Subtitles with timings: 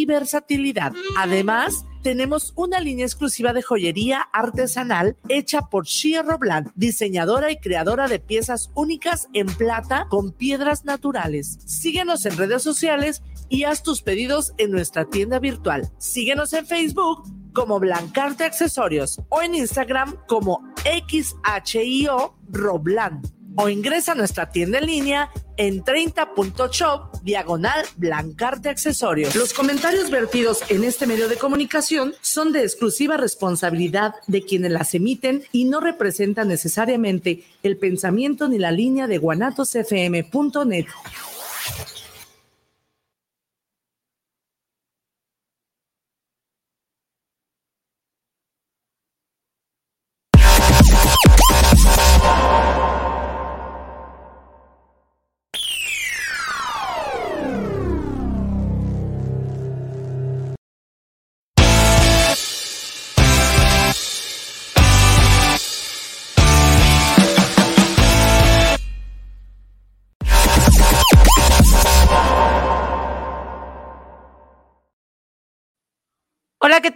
[0.00, 0.92] y versatilidad.
[1.18, 8.08] Además, tenemos una línea exclusiva de joyería artesanal hecha por Shia Robland, diseñadora y creadora
[8.08, 11.58] de piezas únicas en plata con piedras naturales.
[11.66, 15.90] Síguenos en redes sociales y haz tus pedidos en nuestra tienda virtual.
[15.98, 24.14] Síguenos en Facebook como Blancarte Accesorios o en Instagram como XHIO Robland o ingresa a
[24.14, 29.34] nuestra tienda en línea en 30.shop diagonal blancarte accesorios.
[29.34, 34.94] Los comentarios vertidos en este medio de comunicación son de exclusiva responsabilidad de quienes las
[34.94, 40.86] emiten y no representan necesariamente el pensamiento ni la línea de guanatosfm.net.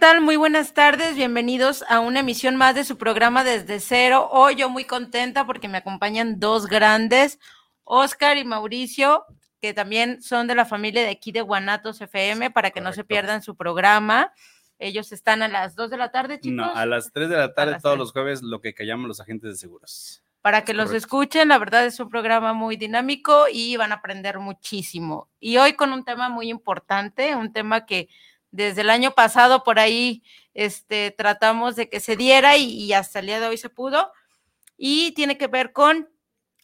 [0.05, 0.21] tal?
[0.21, 1.15] Muy buenas tardes.
[1.15, 4.29] Bienvenidos a una emisión más de su programa Desde Cero.
[4.31, 7.39] Hoy yo muy contenta porque me acompañan dos grandes,
[7.85, 9.25] Oscar y Mauricio,
[9.59, 13.03] que también son de la familia de aquí de Guanatos FM, para que no se
[13.03, 14.31] pierdan su programa.
[14.77, 16.55] Ellos están a las 2 de la tarde, chicos.
[16.55, 17.97] No, a las 3 de la tarde todos 3.
[17.97, 20.21] los jueves, lo que callamos los agentes de seguros.
[20.43, 21.47] para que los escuchen.
[21.47, 25.31] La verdad es un programa muy dinámico y van a aprender muchísimo.
[25.39, 28.07] Y hoy con un tema muy importante, un tema que
[28.55, 33.19] desde el año pasado por ahí este, tratamos de que se diera y, y hasta
[33.19, 34.11] el día de hoy se pudo.
[34.77, 36.09] Y tiene que ver con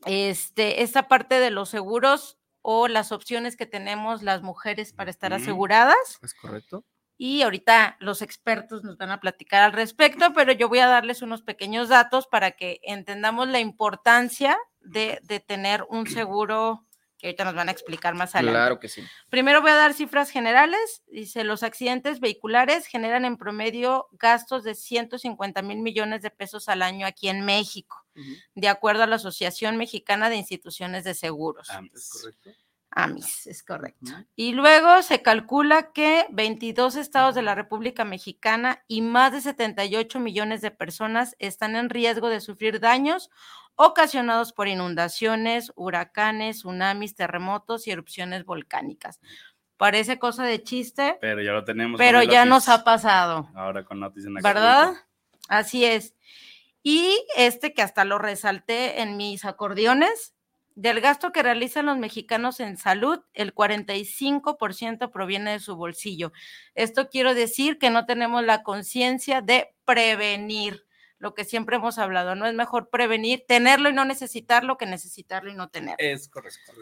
[0.06, 5.33] este, esta parte de los seguros o las opciones que tenemos las mujeres para estar
[5.33, 6.86] aseguradas ¿Es correcto?
[7.17, 11.22] y ahorita los expertos nos van a platicar al respecto, pero yo voy a darles
[11.22, 16.88] unos pequeños datos para que entendamos la importancia de, de tener un seguro
[17.21, 18.58] que ahorita nos van a explicar más adelante.
[18.58, 19.04] Claro que sí.
[19.30, 21.04] Primero voy a dar cifras generales.
[21.11, 26.82] Dice, los accidentes vehiculares generan en promedio gastos de 150 mil millones de pesos al
[26.82, 28.04] año aquí en México,
[28.55, 31.70] de acuerdo a la Asociación Mexicana de Instituciones de Seguros.
[31.70, 32.49] Ah, ¿Es correcto?
[32.93, 34.11] AMIS, es correcto.
[34.36, 40.20] Y luego se calcula que 22 estados de la República Mexicana y más de 78
[40.20, 43.30] millones de personas están en riesgo de sufrir daños
[43.76, 49.20] ocasionados por inundaciones, huracanes, tsunamis, terremotos y erupciones volcánicas.
[49.77, 51.98] Parece cosa de chiste, Pero ya lo tenemos.
[51.98, 53.49] pero ya nos ha pasado.
[53.55, 54.83] Ahora con Otis en ¿verdad?
[54.83, 55.08] Acapulco.
[55.48, 56.15] Así es.
[56.83, 60.36] Y este que hasta lo resalté en mis acordeones,
[60.76, 66.32] del gasto que realizan los mexicanos en salud, el 45% proviene de su bolsillo.
[66.76, 70.86] Esto quiero decir que no tenemos la conciencia de prevenir,
[71.21, 75.52] lo que siempre hemos hablado, no es mejor prevenir, tenerlo y no necesitarlo que necesitarlo
[75.52, 75.98] y no tenerlo.
[75.99, 76.73] Es correcto.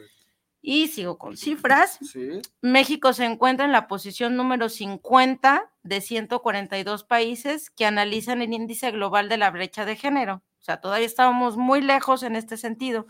[0.62, 2.00] Y sigo con cifras.
[2.02, 2.42] Sí.
[2.62, 8.92] México se encuentra en la posición número 50 de 142 países que analizan el índice
[8.92, 10.42] global de la brecha de género.
[10.60, 13.08] O sea, todavía estábamos muy lejos en este sentido.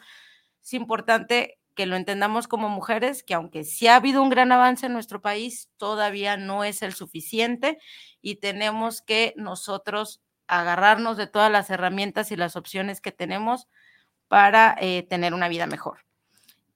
[0.63, 4.88] Es importante que lo entendamos como mujeres, que aunque sí ha habido un gran avance
[4.88, 7.78] en nuestro país, todavía no es el suficiente
[8.19, 13.67] y tenemos que nosotros agarrarnos de todas las herramientas y las opciones que tenemos
[14.27, 15.99] para eh, tener una vida mejor.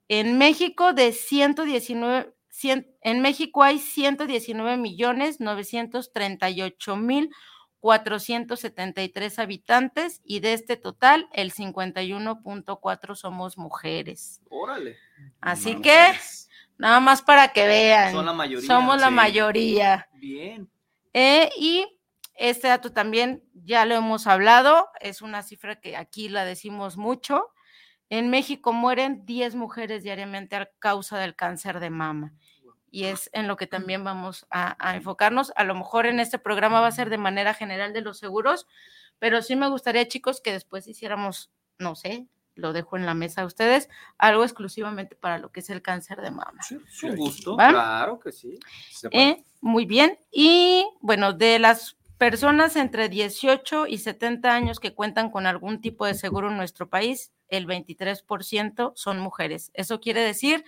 [0.07, 7.29] En México de 119, cien- en México hay 119 millones 938 mil
[7.79, 14.41] 473 habitantes y de este total el 51.4 somos mujeres.
[14.49, 14.97] Órale.
[15.41, 16.49] Así que mujeres.
[16.77, 18.13] nada más para que vean.
[18.13, 18.67] Son la mayoría.
[18.67, 20.07] Somos la mayoría.
[20.13, 20.69] Bien.
[21.13, 21.85] Eh, y
[22.35, 27.49] este dato también ya lo hemos hablado, es una cifra que aquí la decimos mucho.
[28.09, 32.33] En México mueren 10 mujeres diariamente a causa del cáncer de mama.
[32.91, 35.51] Y es en lo que también vamos a, a enfocarnos.
[35.55, 38.67] A lo mejor en este programa va a ser de manera general de los seguros,
[39.19, 43.41] pero sí me gustaría, chicos, que después hiciéramos, no sé, lo dejo en la mesa
[43.41, 46.61] a ustedes, algo exclusivamente para lo que es el cáncer de mama.
[46.61, 47.55] Sí, es un gusto.
[47.55, 47.69] ¿Va?
[47.69, 48.59] Claro que sí.
[49.11, 50.19] Eh, muy bien.
[50.31, 56.05] Y bueno, de las personas entre 18 y 70 años que cuentan con algún tipo
[56.05, 59.71] de seguro en nuestro país, el 23% son mujeres.
[59.73, 60.63] Eso quiere decir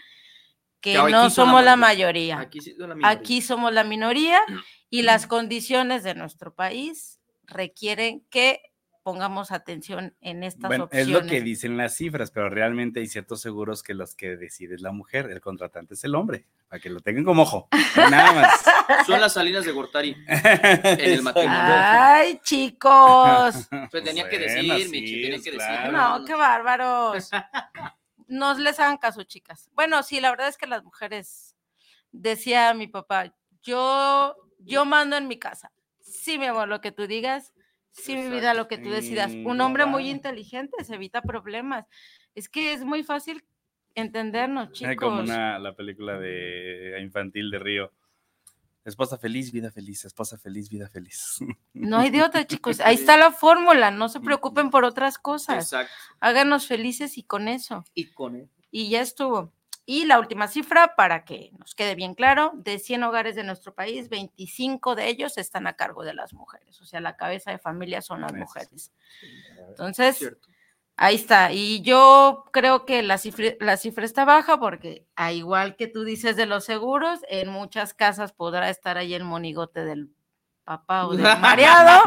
[0.81, 2.39] que no somos la mayoría.
[2.39, 3.09] la.
[3.09, 4.41] Aquí somos la minoría
[4.89, 8.61] y las condiciones de nuestro país requieren que
[9.05, 11.23] pongamos atención en estas Bueno, es opciones.
[11.25, 14.81] lo que dicen las cifras, pero realmente hay ciertos seguros que los que decide es
[14.81, 17.67] la mujer, el contratante es el hombre, para que lo tengan como ojo.
[17.95, 18.65] Nada más.
[19.05, 20.17] Son las salinas de Gortari.
[20.27, 21.61] el matrimonio.
[21.61, 23.69] Ay, chicos.
[23.91, 25.91] Pues tenía que decir, Bueno, Michi, tenía que decir.
[25.91, 27.29] No, qué bárbaros.
[28.27, 29.69] No les hagan caso, chicas.
[29.75, 31.55] Bueno, sí, la verdad es que las mujeres,
[32.11, 33.31] decía mi papá,
[33.61, 35.71] yo, yo mando en mi casa.
[36.01, 37.53] Sí, mi amor, lo que tú digas,
[38.03, 39.31] sí, mi vida, lo que tú decidas.
[39.31, 41.85] Un hombre muy inteligente se evita problemas.
[42.33, 43.43] Es que es muy fácil
[43.95, 44.95] entendernos, Ay, chicos.
[44.97, 47.91] Como una, la película de infantil de Río.
[48.83, 51.39] Esposa feliz, vida feliz, esposa feliz, vida feliz.
[51.73, 52.79] No hay de otra, chicos.
[52.81, 53.89] Ahí está la fórmula.
[53.89, 55.63] No se preocupen por otras cosas.
[55.63, 55.93] Exacto.
[56.19, 57.83] Háganos felices y con eso.
[57.95, 58.49] Y con él.
[58.69, 59.51] y ya estuvo.
[59.87, 63.75] Y la última cifra, para que nos quede bien claro, de 100 hogares de nuestro
[63.75, 67.59] país, 25 de ellos están a cargo de las mujeres, o sea, la cabeza de
[67.59, 68.91] familia son las mujeres.
[69.69, 70.27] Entonces,
[70.95, 71.51] ahí está.
[71.51, 76.03] Y yo creo que la cifra, la cifra está baja porque, a igual que tú
[76.03, 80.14] dices de los seguros, en muchas casas podrá estar ahí el monigote del
[80.65, 82.03] papá o del mareado.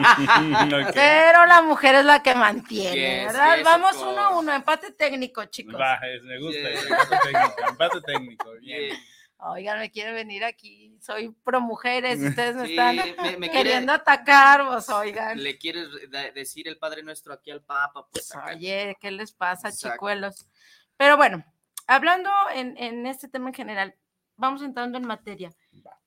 [0.93, 3.57] Pero la mujer es la que mantiene, Yes, ¿verdad?
[3.57, 5.81] yes, Vamos uno a uno, empate técnico, chicos.
[5.81, 6.69] Va, es- me gusta.
[6.69, 7.69] Empate técnico.
[7.69, 8.51] Empate técnico.
[8.61, 8.97] Bien.
[9.41, 13.53] Oigan, me quieren venir aquí, soy pro mujeres, ustedes me Sí, están me- me quiere-
[13.53, 15.41] queriendo atacar, vos, oigan.
[15.41, 15.87] Le quieres
[16.35, 18.33] decir el Padre Nuestro aquí al Papa, pues.
[18.53, 19.95] Oye, ¿qué les pasa, Exacto.
[19.95, 20.49] chicuelos?
[20.97, 21.45] Pero bueno,
[21.87, 23.95] hablando en, en este tema en general,
[24.35, 25.53] vamos entrando en materia.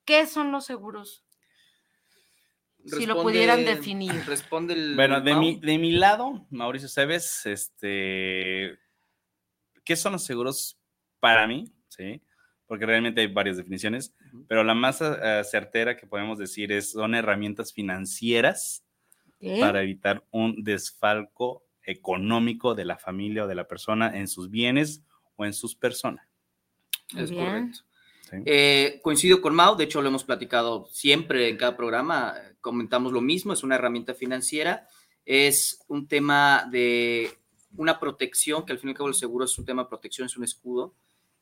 [0.03, 1.23] ¿Qué son los seguros?
[2.85, 4.11] Si lo pudieran definir.
[4.25, 4.95] Responde el.
[4.95, 8.77] Bueno, de mi, de mi lado, Mauricio Cebes, este,
[9.83, 10.79] ¿qué son los seguros
[11.19, 11.71] para mí?
[11.89, 12.21] Sí,
[12.65, 14.15] porque realmente hay varias definiciones,
[14.47, 18.85] pero la más eh, certera que podemos decir es, son herramientas financieras
[19.39, 19.57] ¿Qué?
[19.59, 25.03] para evitar un desfalco económico de la familia o de la persona en sus bienes
[25.35, 26.25] o en sus personas.
[27.17, 27.45] Es bien.
[27.45, 27.79] correcto.
[28.31, 28.37] ¿Sí?
[28.45, 33.21] Eh, coincido con Mau, de hecho lo hemos platicado siempre en cada programa, comentamos lo
[33.21, 34.87] mismo, es una herramienta financiera,
[35.25, 37.31] es un tema de
[37.77, 40.25] una protección, que al fin y al cabo el seguro es un tema de protección,
[40.25, 40.95] es un escudo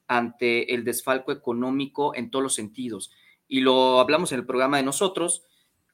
[0.08, 3.12] ante el desfalco económico en todos los sentidos.
[3.48, 5.44] Y lo hablamos en el programa de nosotros,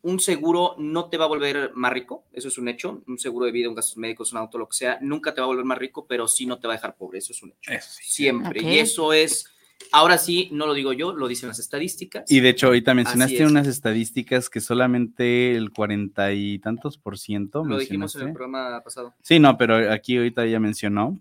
[0.01, 3.47] un seguro no te va a volver más rico, eso es un hecho, un seguro
[3.47, 5.65] de vida, un gastos médicos, un auto, lo que sea, nunca te va a volver
[5.65, 7.71] más rico, pero sí no te va a dejar pobre, eso es un hecho.
[7.81, 8.03] Sí.
[8.03, 8.59] Siempre.
[8.59, 8.67] Ok.
[8.67, 9.51] Y eso es,
[9.91, 12.29] ahora sí, no lo digo yo, lo dicen las estadísticas.
[12.31, 13.49] Y de hecho, ahorita mencionaste es.
[13.49, 18.81] unas estadísticas que solamente el cuarenta y tantos por ciento lo dijimos en el programa
[18.83, 19.13] pasado.
[19.21, 21.19] Sí, no, pero aquí ahorita ya mencionó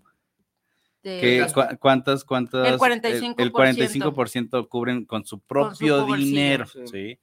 [1.03, 2.73] De- que cuántas, cuántas.
[2.73, 3.35] El 45%.
[3.37, 6.79] El, 45% cubren con su propio dinero, sí.
[6.91, 7.19] sí.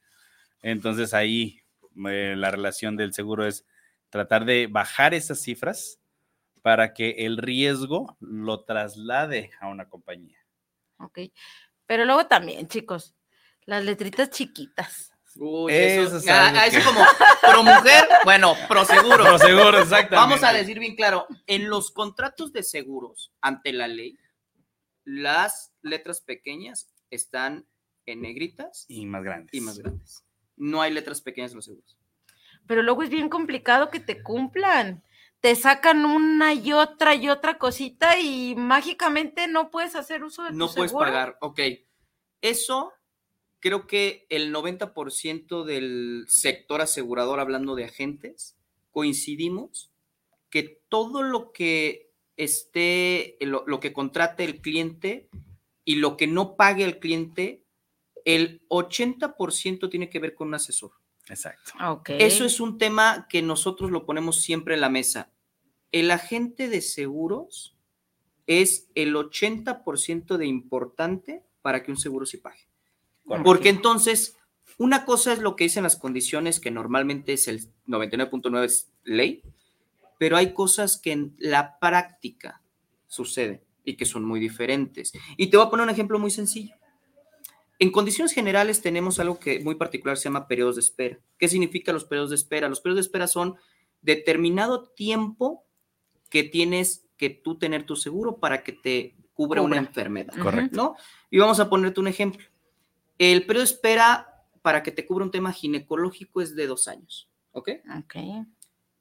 [0.63, 1.61] Entonces ahí
[2.09, 3.67] eh, la relación del seguro es
[4.11, 5.99] tratar de bajar esas cifras
[6.63, 10.42] para que el riesgo lo traslade a una compañía.
[11.03, 11.19] Ok.
[11.87, 13.15] Pero luego también, chicos,
[13.67, 15.13] las letritas chiquitas.
[15.37, 17.05] Uy, Eso eso, es ah, algo ah, eso como
[17.41, 19.25] pro mujer, bueno, pro seguro.
[19.25, 20.15] Pero seguro, exactamente.
[20.17, 24.19] Vamos a decir bien claro, en los contratos de seguros ante la ley,
[25.05, 27.67] las letras pequeñas están
[28.05, 29.55] en negritas Y más grandes.
[29.55, 30.25] y más grandes.
[30.57, 31.97] No hay letras pequeñas en los seguros.
[32.67, 35.03] Pero luego es bien complicado que te cumplan.
[35.43, 40.51] Te sacan una y otra y otra cosita y mágicamente no puedes hacer uso de
[40.51, 41.07] tu No puedes seguro.
[41.07, 41.61] pagar, ok.
[42.41, 42.93] Eso
[43.59, 48.57] creo que el 90% del sector asegurador, hablando de agentes,
[48.93, 49.91] coincidimos
[50.49, 55.29] que todo lo que esté, lo, lo que contrate el cliente
[55.85, 57.65] y lo que no pague el cliente,
[58.25, 61.02] el 80% tiene que ver con un asesor.
[61.29, 61.73] Exacto.
[61.89, 62.11] Ok.
[62.19, 65.31] Eso es un tema que nosotros lo ponemos siempre en la mesa.
[65.93, 67.77] El agente de seguros
[68.47, 72.67] es el 80% de importante para que un seguro se pague.
[73.25, 73.45] Correcto.
[73.45, 74.37] Porque entonces,
[74.79, 79.43] una cosa es lo que dicen las condiciones, que normalmente es el 99.9 es ley,
[80.19, 82.63] pero hay cosas que en la práctica
[83.07, 85.13] suceden y que son muy diferentes.
[85.37, 86.75] Y te voy a poner un ejemplo muy sencillo.
[87.83, 91.19] En condiciones generales tenemos algo que muy particular se llama periodos de espera.
[91.37, 92.69] ¿Qué significa los periodos de espera?
[92.69, 93.57] Los periodos de espera son
[94.03, 95.65] determinado tiempo
[96.31, 100.33] que tienes que tú tener tu seguro para que te cubra una enfermedad.
[100.41, 100.77] Correcto.
[100.77, 100.97] ¿no?
[101.29, 102.47] Y vamos a ponerte un ejemplo.
[103.19, 104.29] El periodo de espera
[104.63, 107.69] para que te cubra un tema ginecológico es de dos años, ¿ok?
[107.99, 108.15] Ok.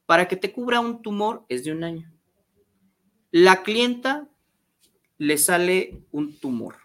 [0.08, 2.12] Para que te cubra un tumor es de un año.
[3.30, 4.28] La clienta
[5.20, 6.78] le sale un tumor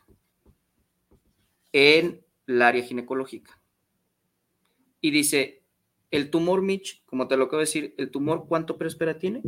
[1.79, 3.61] en el área ginecológica
[5.03, 5.63] y dice,
[6.11, 9.19] El tumor, Mitch, como te lo acabo de decir, ¿el tumor cuánto periodo de espera
[9.19, 9.43] tiene?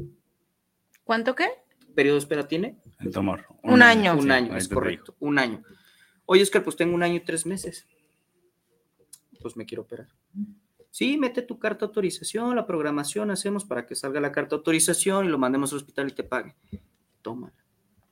[1.05, 1.47] ¿Cuánto qué?
[1.95, 2.77] ¿Periodo de espera tiene?
[3.01, 3.47] El tumor.
[3.63, 4.13] Un año.
[4.15, 5.17] Un Sí, año, es correcto.
[5.21, 5.63] Un año.
[6.27, 7.87] Oye, Oscar, pues tengo un año y tres meses.
[9.41, 10.09] Pues me quiero operar.
[10.91, 14.57] Sí, mete tu carta de autorización, la programación hacemos para que salga la carta de
[14.59, 16.55] autorización y lo mandemos al hospital y te pague.
[17.23, 17.55] Toma,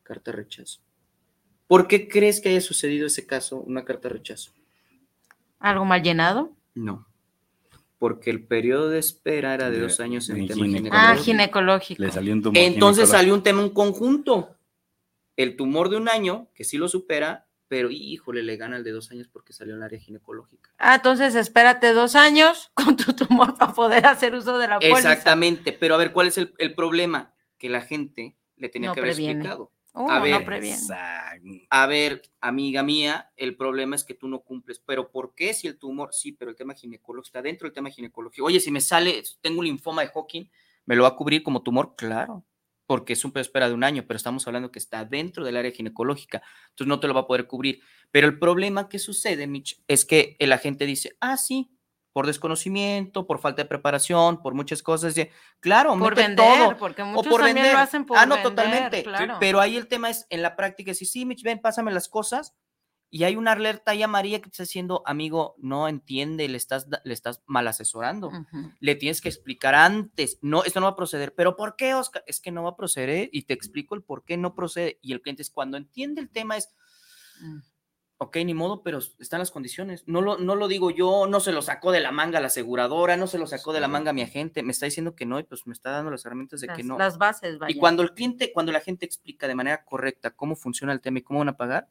[0.03, 0.81] carta de rechazo.
[1.67, 4.53] ¿Por qué crees que haya sucedido ese caso, una carta de rechazo?
[5.59, 6.53] ¿Algo mal llenado?
[6.75, 7.07] No.
[7.99, 10.97] Porque el periodo de espera era de De- dos años en el tema ginecológico.
[10.97, 11.23] Ah, ginecológico.
[11.25, 12.03] ginecológico.
[12.03, 12.59] Le salió un tumor.
[12.59, 13.17] Entonces ginecológico.
[13.19, 14.57] salió un tema en conjunto.
[15.37, 18.93] El tumor de un año, que sí lo supera, pero híjole, le gana el de
[18.93, 20.71] dos años porque salió en el área ginecológica.
[20.79, 24.99] Ah, entonces espérate dos años con tu tumor para poder hacer uso de la póliza.
[24.99, 27.33] Exactamente, pero a ver, ¿cuál es el, el problema?
[27.59, 29.33] Que la gente le tenía No que haber previene.
[29.41, 29.73] explicado.
[29.97, 30.77] Uno A no ver, previene.
[30.77, 31.49] Exacto.
[31.71, 34.79] A ver, amiga mía, el problema es que tú no cumples.
[34.79, 36.11] ¿Pero por qué si el tumor?
[36.13, 38.47] Sí, pero el tema ginecológico está dentro del tema ginecológico.
[38.47, 40.51] Oye, si me sale, tengo un linfoma de Hawking,
[40.85, 41.95] ¿me lo va a cubrir como tumor?
[41.97, 42.45] Claro,
[42.87, 45.45] porque es un periodo de espera de un año, pero estamos hablando que está dentro
[45.45, 47.81] del área ginecológica, entonces no te lo va a poder cubrir.
[48.11, 51.76] Pero el problema que sucede, Mitch, es que el agente dice, ah, sí,
[52.17, 55.15] por desconocimiento, por falta de preparación, por muchas cosas.
[55.61, 57.73] Claro, Por vender, todo porque o muchos por también vender.
[57.75, 59.03] lo hacen por ah, no, vender, totalmente.
[59.03, 59.37] claro.
[59.39, 62.55] Pero ahí el tema es en la práctica, si sí, Mitch, ven, pásame las cosas.
[63.11, 66.87] Y hay una alerta ahí amarilla que te está diciendo, amigo, no entiende, le estás,
[67.05, 68.29] le estás mal asesorando.
[68.29, 68.73] Ujú.
[68.81, 70.39] Le tienes que explicar antes.
[70.41, 71.35] No, esto no va a proceder.
[71.35, 72.25] ¿Pero por qué, Oscar?
[72.27, 74.99] Es que no va a proceder y te explico el por qué no procede.
[75.03, 76.71] Y el cliente es cuando entiende el tema es,
[77.43, 77.59] Mm.
[78.19, 80.05] Ok, ni modo, pero están las condiciones.
[80.07, 83.17] No lo, no lo digo yo, no se lo sacó de la manga la aseguradora,
[83.17, 84.63] no se lo sacó de la manga mi agente.
[84.63, 86.83] Me está diciendo que no y pues me está dando las herramientas de Las, que
[86.83, 86.99] no.
[86.99, 87.75] las bases, vaya.
[87.75, 91.19] Y cuando el cliente, cuando la gente explica de manera correcta cómo funciona el tema
[91.19, 91.89] y cómo van a pagar,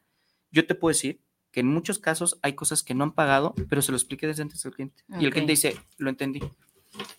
[0.51, 3.81] yo te puedo decir que en muchos casos hay cosas que no han pagado, pero
[3.81, 5.03] se lo expliqué desde antes al cliente.
[5.07, 6.41] Y el cliente dice, lo entendí.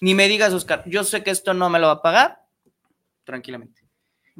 [0.01, 2.45] Ni me digas, Oscar, yo sé que esto no me lo va a pagar,
[3.25, 3.86] tranquilamente.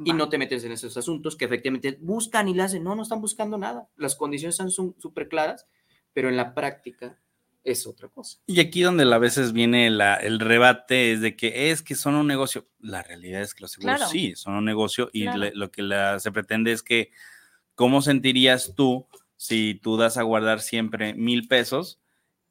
[0.03, 2.83] Y no te metes en esos asuntos que efectivamente buscan y le hacen.
[2.83, 3.87] No, no están buscando nada.
[3.95, 5.65] Las condiciones son su- súper claras,
[6.13, 7.19] pero en la práctica
[7.63, 8.37] es otra cosa.
[8.45, 12.15] Y aquí donde a veces viene la- el rebate es de que es que son
[12.15, 12.67] un negocio.
[12.79, 14.11] La realidad es que los seguros Claro.
[14.11, 15.39] sí son un negocio y Claro.
[15.39, 17.11] le- lo que la- se pretende es que,
[17.75, 21.99] ¿cómo sentirías tú si tú das a guardar siempre mil pesos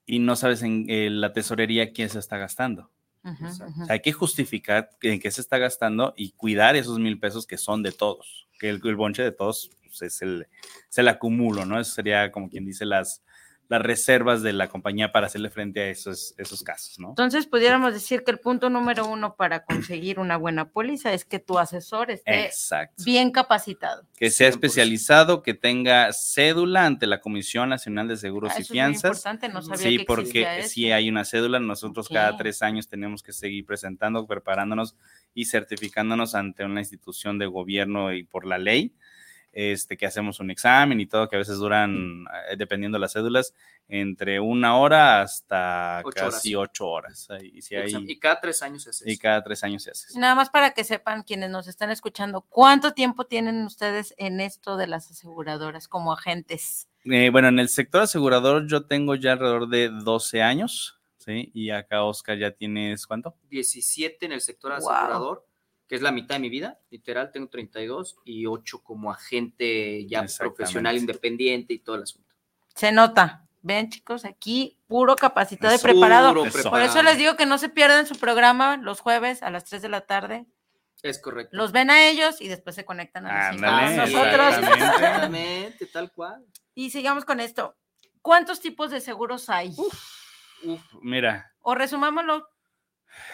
[0.04, 2.90] y no sabes en eh, la tesorería quién se está gastando?
[3.26, 7.46] O sea, hay que justificar en qué se está gastando y cuidar esos mil pesos
[7.46, 10.46] que son de todos, que el, el bonche de todos pues, es, el,
[10.88, 11.80] es el acumulo, ¿no?
[11.80, 13.22] Eso sería como quien dice las,
[13.68, 17.08] las reservas de la compañía para hacerle frente a esos, esos casos, ¿no?
[17.10, 21.38] Entonces, pudiéramos decir que el punto número uno para conseguir una buena póliza es que
[21.40, 23.02] tu asesor esté Exacto.
[23.04, 24.06] bien capacitado.
[24.16, 24.50] Que sea 100%.
[24.50, 28.74] especializado, que tenga cédula ante la Comisión Nacional de Seguros Ah, y eso es muy
[28.76, 29.04] Fianzas.
[29.04, 33.22] importante, no sabía Sí, que porque si hay una cédula, nosotros cada tres años tenemos
[33.22, 34.96] que seguir presentando, preparándonos
[35.34, 38.94] y certificándonos ante una institución de gobierno y por la ley,
[39.58, 43.14] este, que hacemos un examen y todo, que a veces duran, eh, dependiendo de las
[43.14, 43.54] cédulas,
[43.88, 46.70] entre una hora hasta Ocho casi horas.
[46.70, 47.28] ocho horas.
[47.42, 50.18] Y, si hay- Y cada tres años se hace y cada tres años se hace.
[50.18, 54.76] Nada más para que sepan quienes nos están escuchando, ¿cuánto tiempo tienen ustedes en esto
[54.76, 56.86] de las aseguradoras como agentes?
[57.06, 61.50] Eh, bueno, en el sector asegurador yo tengo ya alrededor de 12 años, ¿sí?
[61.54, 63.34] Y acá Oscar ya tienes, ¿cuánto?
[63.48, 64.90] 17 en el sector Wow.
[64.90, 65.46] asegurador,
[65.88, 70.24] que es la mitad de mi vida, literal, tengo 32 y 8 como agente ya
[70.38, 72.34] profesional independiente y todo el asunto.
[72.74, 73.42] Se nota.
[73.62, 76.34] Ven, chicos, aquí puro capacitado y preparado.
[76.34, 79.82] Por eso les digo que no se pierdan su programa los jueves a las 3
[79.82, 80.46] de la tarde.
[81.02, 81.56] Es correcto.
[81.56, 84.58] Los ven a ellos y después se conectan a los Ándale, a nosotros.
[84.58, 84.84] exactamente.
[84.84, 86.46] Exactamente, tal cual.
[86.74, 87.76] Y sigamos con esto.
[88.22, 89.72] ¿Cuántos tipos de seguros hay?
[89.76, 89.94] Uf,
[91.02, 92.48] Mira, O resumámoslo,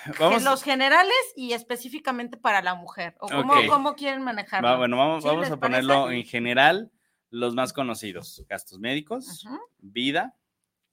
[0.18, 3.16] vamos, los generales y específicamente para la mujer.
[3.20, 4.68] ¿O cómo, quieren manejarlo?
[4.68, 6.20] va- bueno, vamos, ¿Sí vamos les a ponerlo parece?
[6.20, 6.92] en general,
[7.30, 9.58] los más conocidos, gastos médicos, Ujú.
[9.78, 10.36] vida,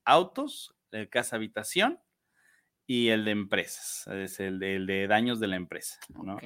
[0.05, 1.99] autos, el casa habitación
[2.87, 6.35] y el de empresas, es el de, el de daños de la empresa, ¿no?
[6.35, 6.43] Ok.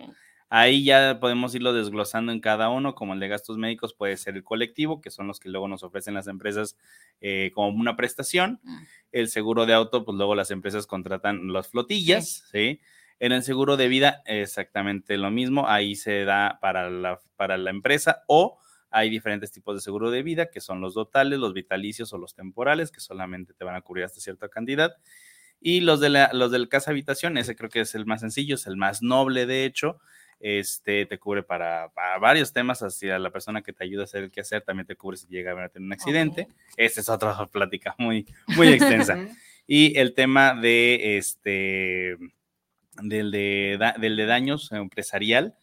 [0.55, 4.35] Ahí ya podemos irlo desglosando en cada uno, como el de gastos médicos puede ser
[4.35, 6.77] el colectivo, que son los que luego nos ofrecen las empresas
[7.21, 8.59] eh, como una prestación.
[8.61, 8.77] Mm.
[9.13, 12.79] El seguro de auto, pues luego las empresas contratan las flotillas, ¿sí?
[13.19, 17.71] En el seguro de vida, exactamente lo mismo, ahí se da para la, para la
[17.71, 18.59] empresa o
[18.91, 22.35] hay diferentes tipos de seguro de vida, que son los totales, los vitalicios o los
[22.35, 24.93] temporales, que solamente te van a cubrir hasta cierta cantidad.
[25.59, 28.55] Y los, de la- los del casa habitación, ese creo que es el más sencillo,
[28.55, 29.99] es el más noble, de hecho,
[30.45, 34.23] este te cubre para, para varios temas, hacia la persona que te ayuda a hacer
[34.25, 36.47] el quehacer, también te cubre si llega a tener un accidente.
[36.75, 38.25] Esta es otra plática muy,
[38.57, 39.17] muy extensa.
[39.65, 42.17] Y el tema de este,
[43.01, 45.55] del de, da- del de daños empresarial,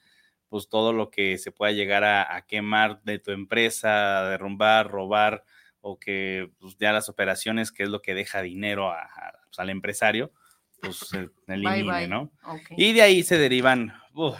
[0.49, 4.89] pues todo lo que se pueda llegar a, a quemar de tu empresa, a derrumbar,
[4.91, 5.45] robar,
[5.83, 9.59] o que pues, ya las operaciones, que es lo que deja dinero a- a- pues,
[9.59, 10.33] al empresario,
[10.81, 12.09] pues se elimine, bye.
[12.09, 12.33] ¿no?
[12.45, 12.71] Ok.
[12.79, 14.33] Y de ahí se derivan uy,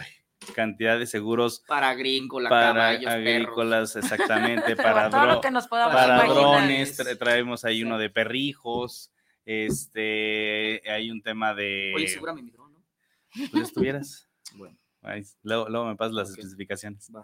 [0.55, 3.15] cantidad de seguros Para agrícola, para caballos, perros.
[3.35, 7.83] agrícolas, exactamente, para, todo lo dro- que nos podamos para drones, tra- traemos ahí Sí.
[7.83, 9.11] uno de perrijos,
[9.45, 11.93] este, hay un tema de...
[11.95, 12.81] Oye, seguramente mi dron, ¿no?
[13.51, 14.27] pues estuvieras.
[14.55, 17.09] Bueno, Ahí, luego, luego me pasas las especificaciones.
[17.15, 17.23] va.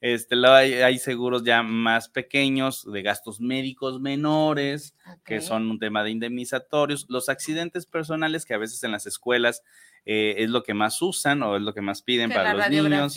[0.00, 4.94] Este, luego hay, hay seguros ya más pequeños, de gastos médicos menores,
[5.24, 7.06] que son un tema de indemnizatorios.
[7.08, 9.62] Los accidentes personales, que a veces en las escuelas
[10.06, 12.68] eh, es lo que más usan o es lo que más piden Que para la
[12.68, 13.16] los niños.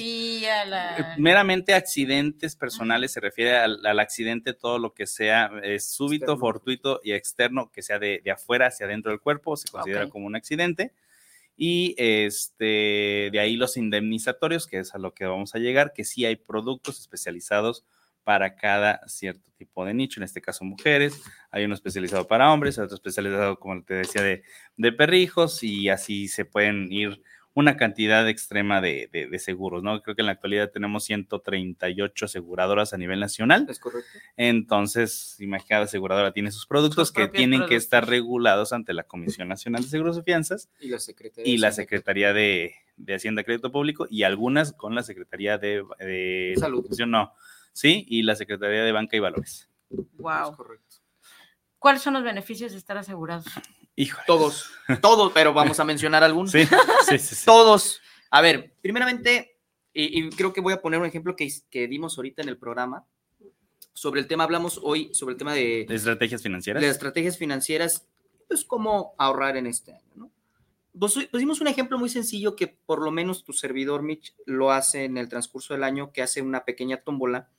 [0.65, 0.98] la...
[0.98, 6.24] Eh, Meramente accidentes personales se refiere al, al accidente, todo lo que sea eh, súbito,
[6.25, 6.39] Externo.
[6.39, 10.27] fortuito y externo, que sea de, de afuera hacia adentro del cuerpo, se considera como
[10.27, 10.94] un accidente.
[11.58, 16.06] Y este, de ahí los indemnizatorios, que es a lo que vamos a llegar, que
[16.06, 17.84] sí hay productos especializados
[18.27, 22.77] para cada cierto tipo de nicho, en este caso mujeres, hay uno especializado para hombres,
[22.77, 24.43] hay otro especializado, como te decía, de,
[24.75, 27.22] de perrijos, y así se pueden ir
[27.53, 30.01] una cantidad extrema de, de- de seguros, ¿no?
[30.03, 34.10] Creo que en la actualidad tenemos 138 aseguradoras a nivel nacional, ¿Es correcto?
[34.36, 39.03] entonces, imagínate, cada aseguradora tiene sus productos Sus que tienen que estar regulados ante la
[39.03, 41.50] Comisión Nacional de Seguros y Fianzas Y la Secretaría.
[41.50, 41.84] y de la Hacienda.
[41.84, 46.86] Secretaría de, de Hacienda y Crédito Público y algunas con la Secretaría de, de Salud.
[47.07, 47.34] no,
[47.77, 49.69] sí, y la Secretaría de Banca y Valores.
[49.89, 50.50] Wow.
[50.51, 50.96] Es correcto.
[51.77, 53.46] ¿Cuáles son los beneficios de estar asegurados?
[53.96, 54.24] Híjole.
[54.25, 56.51] Todos, todos, pero vamos a mencionar algunos.
[56.51, 56.65] Sí,
[57.07, 57.36] sí, sí.
[57.36, 57.46] sí.
[57.46, 58.01] Todos.
[58.31, 59.60] A ver, primeramente,
[59.93, 62.57] y, y creo que voy a poner un ejemplo que, que dimos ahorita en el
[62.57, 63.05] programa.
[63.93, 66.81] Sobre el tema, hablamos hoy sobre el tema de, De estrategias financieras.
[66.81, 68.07] de estrategias financieras,
[68.48, 70.31] pues cómo ahorrar en este año, ¿no?
[71.00, 75.03] Pues, pusimos un ejemplo muy sencillo que por lo menos tu servidor, Mitch, lo hace
[75.05, 77.50] en el transcurso del año, que hace una pequeña tómbola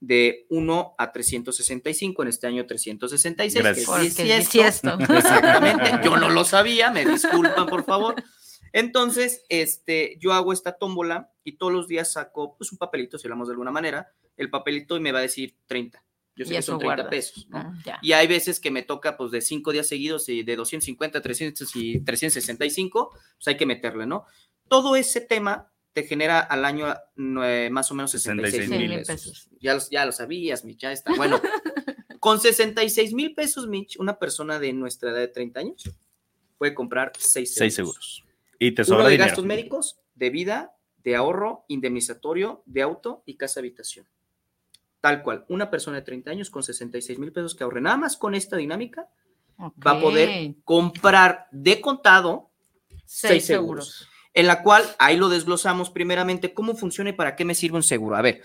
[0.00, 3.86] de 1 a 365, en este año 366, Gracias.
[3.86, 4.98] que Porque es bisiesto.
[5.00, 8.14] Exactamente, yo no lo sabía, me disculpan, por favor.
[8.72, 13.26] Entonces, este, yo hago esta tómbola y todos los días saco pues, un papelito, si
[13.26, 16.04] hablamos de alguna manera, el papelito y me va a decir 30.
[16.36, 17.10] Yo sé Y que son 30 guardas.
[17.10, 17.58] pesos, ¿no?
[17.58, 17.98] Ah, ya.
[18.02, 21.22] Y hay veces que me toca pues de cinco días seguidos y de 250 a
[21.22, 24.24] 300 y 365, pues hay que meterle, ¿no?
[24.68, 26.92] Todo ese tema te genera al año
[27.44, 29.06] eh, más o menos 66 mil 66,000 pesos.
[29.30, 29.48] pesos.
[29.60, 31.14] Ya, los- ya lo sabías, Mitch, ya está.
[31.14, 31.40] Bueno,
[32.20, 35.90] con 66 mil pesos, Mitch, una persona de nuestra edad de 30 años
[36.58, 37.58] puede comprar seis seguros.
[37.58, 38.24] Seis seguros.
[38.58, 39.28] Y te Uno sobra de dinero.
[39.28, 44.06] gastos médicos, de vida, de ahorro, indemnizatorio, de auto y casa habitación.
[45.00, 48.16] Tal cual, una persona de 30 años con 66 mil pesos que ahorre nada más
[48.16, 49.08] con esta dinámica
[49.60, 52.50] va a poder comprar de contado
[53.04, 53.88] seis, seis seguros.
[53.98, 54.13] seguros.
[54.34, 57.82] En la cual ahí lo desglosamos primeramente cómo funciona y para qué me sirve un
[57.82, 58.16] seguro.
[58.16, 58.42] A ver,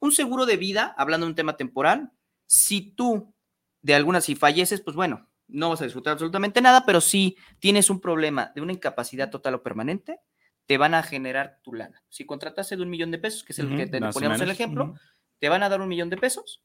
[0.00, 2.10] un seguro de vida, hablando de un tema temporal,
[2.46, 3.34] si tú
[3.80, 7.88] de alguna, si falleces, pues bueno, no vas a disfrutar absolutamente nada, pero si tienes
[7.88, 10.20] un problema de una incapacidad total o permanente,
[10.66, 12.02] te van a generar tu lana.
[12.08, 14.50] Si contrataste de un millón de pesos, que es el que te poníamos el menos.
[14.50, 14.94] ejemplo,
[15.38, 16.62] te van a dar un millón de pesos,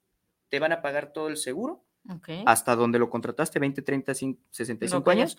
[0.49, 1.85] te van a pagar todo el seguro
[2.45, 4.15] Hasta donde lo contrataste, 20, 30, Lo
[4.51, 5.37] 65 que años,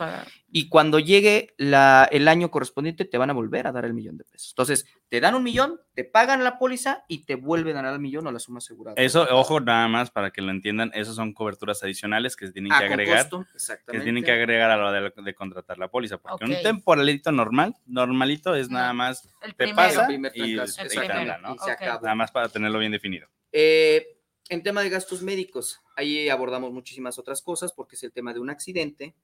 [0.50, 4.16] y cuando llegue la- el año correspondiente te van a volver a dar el millón
[4.16, 4.50] de pesos.
[4.52, 8.00] Entonces, te dan un millón, te pagan la póliza y te vuelven a dar el
[8.00, 8.94] millón o la suma asegurada.
[8.96, 12.72] Eso, ojo, nada más para que lo entiendan, esos son coberturas adicionales que se tienen
[12.72, 13.18] Ah, que agregar.
[13.18, 14.04] costo, que exactamente.
[14.04, 17.74] tienen que agregar a la hora de, de contratar la póliza, porque un temporalito normal,
[17.86, 19.76] normalito es nada más, El te primero.
[19.76, 21.08] pasa El primer y, El y primero.
[21.14, 21.54] cambia, ¿no?
[21.54, 21.70] Y se Ok.
[21.82, 22.02] acabó.
[22.04, 23.28] Nada más para tenerlo bien definido.
[23.52, 24.13] Eh,
[24.48, 28.40] en tema de gastos médicos, ahí abordamos muchísimas otras cosas porque es el tema de
[28.40, 29.14] un accidente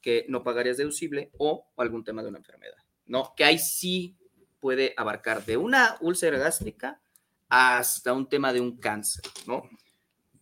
[0.00, 3.34] que no pagarías deducible o algún tema de una enfermedad, ¿no?
[3.36, 4.16] Que ahí sí
[4.60, 7.00] puede abarcar de una úlcera gástrica
[7.48, 9.68] hasta un tema de un cáncer, ¿no?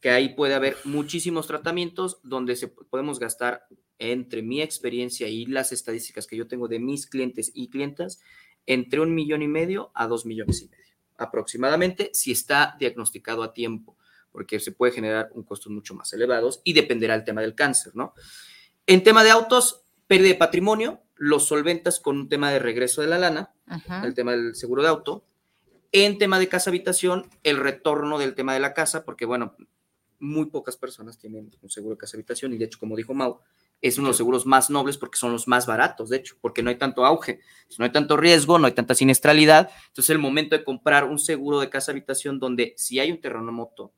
[0.01, 3.67] Que ahí puede haber muchísimos tratamientos donde se podemos gastar
[3.99, 8.21] entre mi experiencia y las estadísticas que yo tengo de mis clientes y clientas
[8.67, 10.81] entre un millón y medio a dos millones y medio
[11.21, 13.97] aproximadamente si está diagnosticado a tiempo,
[14.33, 17.95] porque se puede generar un costos mucho más elevados y dependerá del tema del cáncer,
[17.95, 18.15] ¿no?
[18.87, 23.09] En tema de autos, pérdida de patrimonio, los solventas con un tema de regreso de
[23.09, 24.05] la lana, Ajá.
[24.05, 25.25] el tema del seguro de auto.
[25.93, 29.57] En tema de casa habitación, el retorno del tema de la casa, porque bueno,
[30.21, 33.41] muy pocas personas tienen un seguro de casa habitación y de hecho, como dijo Mau,
[33.83, 36.63] es uno de los seguros más nobles porque son los más baratos, de hecho, porque
[36.63, 37.41] no hay tanto auge,
[37.79, 39.71] no hay tanto riesgo, no hay tanta siniestralidad.
[39.89, 43.93] Entonces, el momento de comprar un seguro de casa habitación donde si hay un terremoto,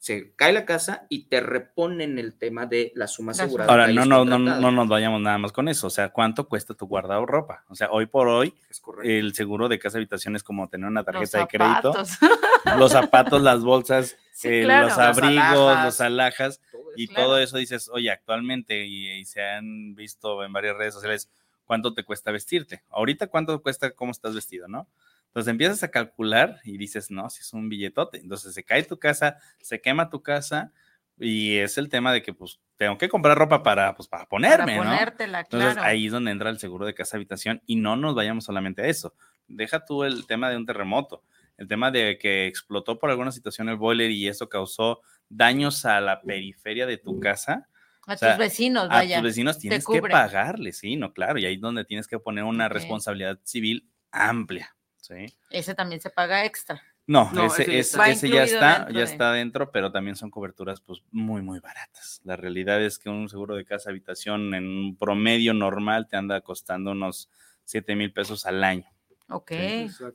[0.00, 3.70] se cae la casa y te reponen el tema de la suma asegurada.
[3.70, 5.88] Ahora, no, no, no, no nos vayamos nada más con eso.
[5.88, 7.64] O sea, ¿cuánto cuesta tu guardado ropa?
[7.68, 11.00] O sea, hoy por hoy, Es el seguro de casa habitación es como tener una
[11.02, 11.92] Los tarjeta de crédito.
[12.78, 14.88] Los zapatos, las bolsas, Sí, eh, claro.
[14.88, 15.84] los abrigos, alhajas.
[15.84, 17.22] los alhajas Todo y Claro.
[17.26, 21.28] todo eso dices, oye, actualmente, y, y se han visto en varias redes sociales,
[21.66, 22.82] ¿cuánto te cuesta vestirte?
[22.88, 24.86] Ahorita, ¿cuánto cuesta cómo estás vestido, no?
[25.30, 28.18] Entonces empiezas a calcular y dices, no, si es un billetote.
[28.18, 30.72] Entonces se cae tu casa, se quema tu casa
[31.18, 34.76] y es el tema de que, pues, tengo que comprar ropa para, pues, para ponerme,
[34.76, 34.90] para ¿no?
[34.90, 35.88] ponértela, Entonces claro.
[35.88, 38.86] ahí es donde entra el seguro de casa habitación y no nos vayamos solamente a
[38.86, 39.14] eso.
[39.46, 41.22] Deja tú el tema de un terremoto,
[41.58, 46.00] el tema de que explotó por alguna situación el boiler y eso causó daños a
[46.00, 47.68] la periferia de tu casa.
[48.06, 49.16] a o sea, tus vecinos, A vaya.
[49.16, 52.44] tus vecinos tienes que pagarles, sí, no, claro, y ahí es donde tienes que poner
[52.44, 54.74] una responsabilidad civil amplia,
[55.10, 55.34] ¿sí?
[55.50, 56.82] Ese también se paga extra.
[57.06, 60.14] No, No, ese, ese ya ese- ya está, dentro ya de- está dentro, pero también
[60.16, 62.20] son coberturas pues muy, muy baratas.
[62.24, 66.40] La realidad es que un seguro de casa habitación en un promedio normal te anda
[66.40, 67.28] costando unos
[67.64, 68.84] 7 mil pesos al año.
[69.28, 69.50] Ok.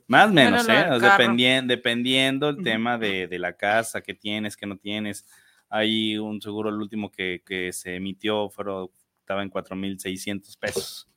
[0.08, 0.88] Más o menos, del ¿eh?
[1.00, 5.26] Dependien- dependiendo el tema de, de la casa que tienes, que no tienes.
[5.68, 8.88] Hay un seguro, el último que, que se emitió, fueron,
[9.20, 11.08] estaba en 4,600 pesos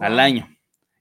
[0.00, 0.48] al año.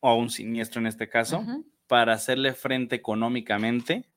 [0.00, 1.44] o un siniestro en este caso
[1.86, 4.10] para hacerle frente económicamente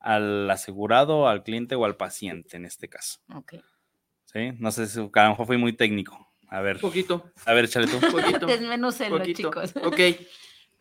[0.00, 3.18] al asegurado, al cliente o al paciente en este caso.
[3.34, 3.56] Ok.
[4.24, 4.52] ¿Sí?
[4.58, 6.32] No sé si a lo mejor fui muy técnico.
[6.48, 7.96] A ver, Un poquito, a ver, échale tú.
[8.02, 8.46] un poquito.
[8.46, 9.36] Desmenúcenlo, poquito.
[9.50, 9.74] chicos.
[9.84, 10.00] Ok.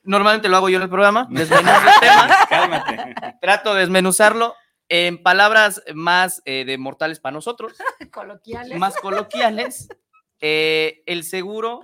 [0.03, 1.27] Normalmente lo hago yo en el programa.
[1.29, 2.45] Desmenuzo el tema.
[2.47, 3.15] Cálmate.
[3.41, 4.55] Trato de desmenuzarlo
[4.89, 7.73] en palabras más eh, de mortales para nosotros,
[8.11, 8.77] Coloquiales.
[8.77, 9.89] más coloquiales.
[10.39, 11.81] eh, el seguro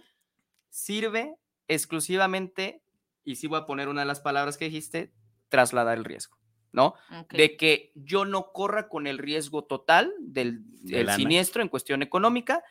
[0.69, 1.35] sirve
[1.67, 2.81] exclusivamente,
[3.23, 5.13] y sí voy a poner una de las palabras que dijiste,
[5.49, 6.37] trasladar el riesgo,
[6.71, 6.95] ¿no?
[7.29, 12.01] De que yo no corra con el riesgo total del, De del siniestro en cuestión
[12.01, 12.63] económica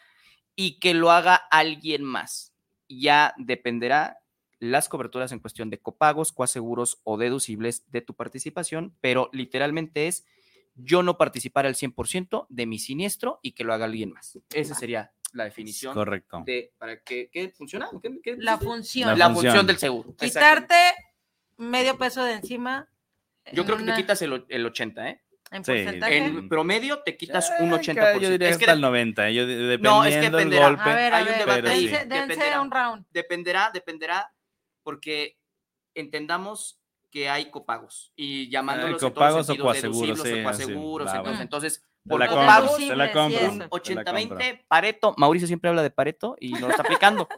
[0.57, 2.53] y que lo haga alguien más.
[2.88, 4.18] Ya dependerá
[4.62, 10.25] las coberturas en cuestión de copagos, coaseguros o deducibles de tu participación, pero literalmente es
[10.77, 14.38] yo no participar al 100% de mi siniestro y que lo haga alguien más.
[14.55, 16.44] Esa sería la definición Correcto.
[16.46, 17.88] de para que ¿qué funciona?
[18.01, 19.18] ¿Qué- qué La función.
[19.18, 19.35] la función.
[19.53, 20.14] función del seguro.
[20.16, 20.77] Quitarte
[21.57, 22.88] medio peso de encima.
[23.53, 25.22] Yo en creo que te quitas el, el 80, ¿eh?
[25.51, 26.16] En Sí, porcentaje.
[26.18, 28.20] En promedio te quitas un Ah, 80%.
[28.20, 29.31] Yo diría es que hasta el de- 90.
[29.33, 30.66] Yo, de- dependiendo No, es que dependerá.
[30.68, 30.83] golpe.
[30.88, 32.61] A ver, a Hay un debate dense Dependerá.
[32.62, 33.05] un round.
[33.11, 34.33] dependerá, dependerá,
[34.83, 35.38] porque
[35.95, 41.16] entendamos que hay copagos y llamándolos en todos copagos o coaseguros, sí, o coaseguros, va,
[41.16, 43.40] entonces, entonces, por la copagos, te la compro.
[43.40, 43.68] compro.
[43.68, 47.29] 80-20, Pareto, Mauricio siempre habla de Pareto y no lo está aplicando.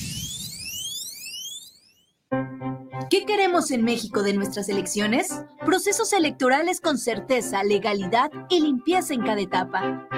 [3.11, 5.29] ¿Qué queremos en México de nuestras elecciones?
[5.65, 10.09] Procesos electorales con certeza, legalidad y limpieza en cada etapa.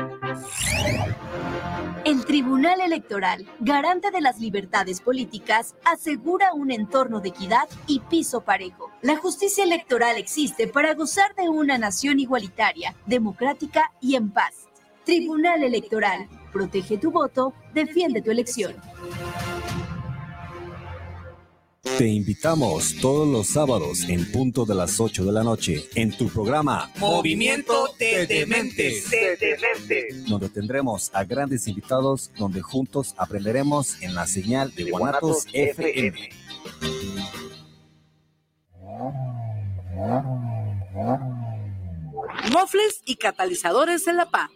[2.05, 8.43] El Tribunal Electoral, garante de las libertades políticas, asegura un entorno de equidad y piso
[8.43, 8.91] parejo.
[9.03, 14.66] La justicia electoral existe para gozar de una nación igualitaria, democrática y en paz.
[15.07, 18.75] Tribunal Electoral, protege tu voto, defiende tu elección.
[21.97, 26.29] Te invitamos todos los sábados en punto de las 8 de la noche en tu
[26.29, 29.09] programa Movimiento de Dementes.
[30.27, 36.31] donde tendremos a grandes invitados donde juntos aprenderemos en la señal de Guanatos FM.
[42.53, 44.51] Mofles y catalizadores en la PA.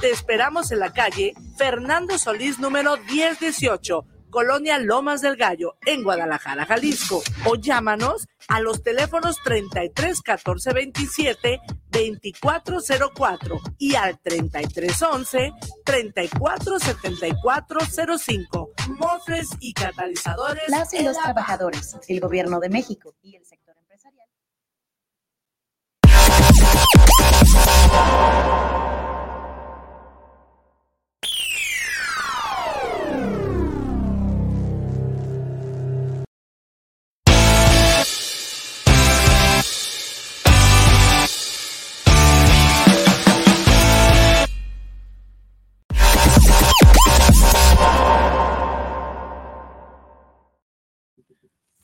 [0.00, 6.64] Te esperamos en la calle Fernando Solís número 1018, Colonia Lomas del Gallo, en Guadalajara,
[6.64, 7.22] Jalisco.
[7.44, 15.52] O llámanos a los teléfonos 33 14 27 2404 y al 33 11
[15.84, 17.80] 34 74
[18.18, 18.70] 05.
[18.98, 20.64] Mofres y catalizadores.
[20.68, 23.41] Las y los trabajadores, el gobierno de México y el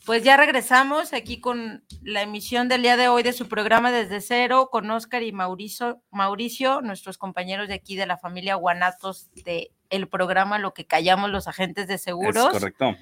[0.09, 4.23] Pues ya regresamos aquí con la emisión del día de hoy de su programa Desde
[4.23, 9.71] Cero con Oscar y Mauricio, Mauricio, nuestros compañeros de aquí de la familia Guanatos de
[9.91, 12.49] el programa Lo que callamos los agentes de Es seguros.
[12.49, 12.97] correcto.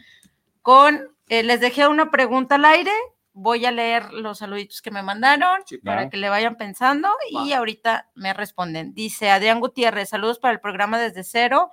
[0.63, 2.91] Con eh, les dejé una pregunta al aire.
[3.33, 7.53] Voy a leer los saluditos que me mandaron Sí, para que le vayan pensando y
[7.53, 7.59] Va.
[7.59, 8.95] ahorita me responden.
[8.95, 11.71] Dice Adrián Gutiérrez, saludos para el programa Desde Cero,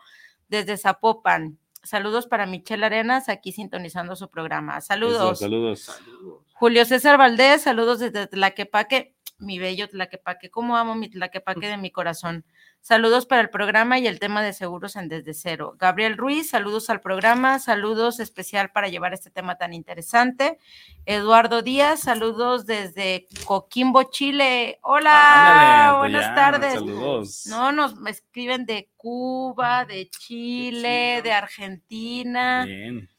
[0.47, 1.57] desde Zapopan.
[1.83, 4.77] Saludos para Michelle Arenas, aquí sintonizando su programa.
[4.77, 5.39] Eso, Saludos.
[5.39, 5.81] saludos.
[5.81, 6.39] Saludos.
[6.53, 11.91] Julio César Valdés, saludos desde Tlaquepaque, mi bello Tlaquepaque, cómo amo mi Tlaquepaque de mi
[11.91, 12.45] corazón.
[12.83, 15.77] Saludos para el programa y el tema de seguros en Desde Cero.
[15.79, 20.59] Gabriel Ruiz, saludos al programa, saludos especial para llevar este tema tan interesante.
[21.05, 24.79] Eduardo Díaz, saludos desde Coquimbo, Chile.
[24.81, 26.73] Hola, Ándale, buenas tardes.
[26.73, 27.45] Saludos.
[27.45, 32.65] No, nos escriben de Cuba, de Chile, de Argentina.
[32.65, 33.09] Bien.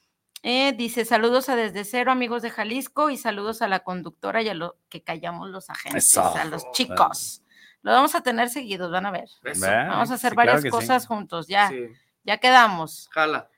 [0.42, 4.50] Eh, dice saludos a Desde Cero, amigos de Jalisco, y saludos a la conductora y
[4.50, 6.36] a lo que callamos los agentes, Eso.
[6.36, 7.40] a los chicos.
[7.84, 9.28] Lo vamos a tener seguidos, van a ver.
[9.42, 10.70] Vamos a hacer sí, claro varias sí.
[10.70, 11.88] cosas juntos, ya, Sí.
[12.24, 13.08] ya quedamos.
[13.12, 13.50] Jala.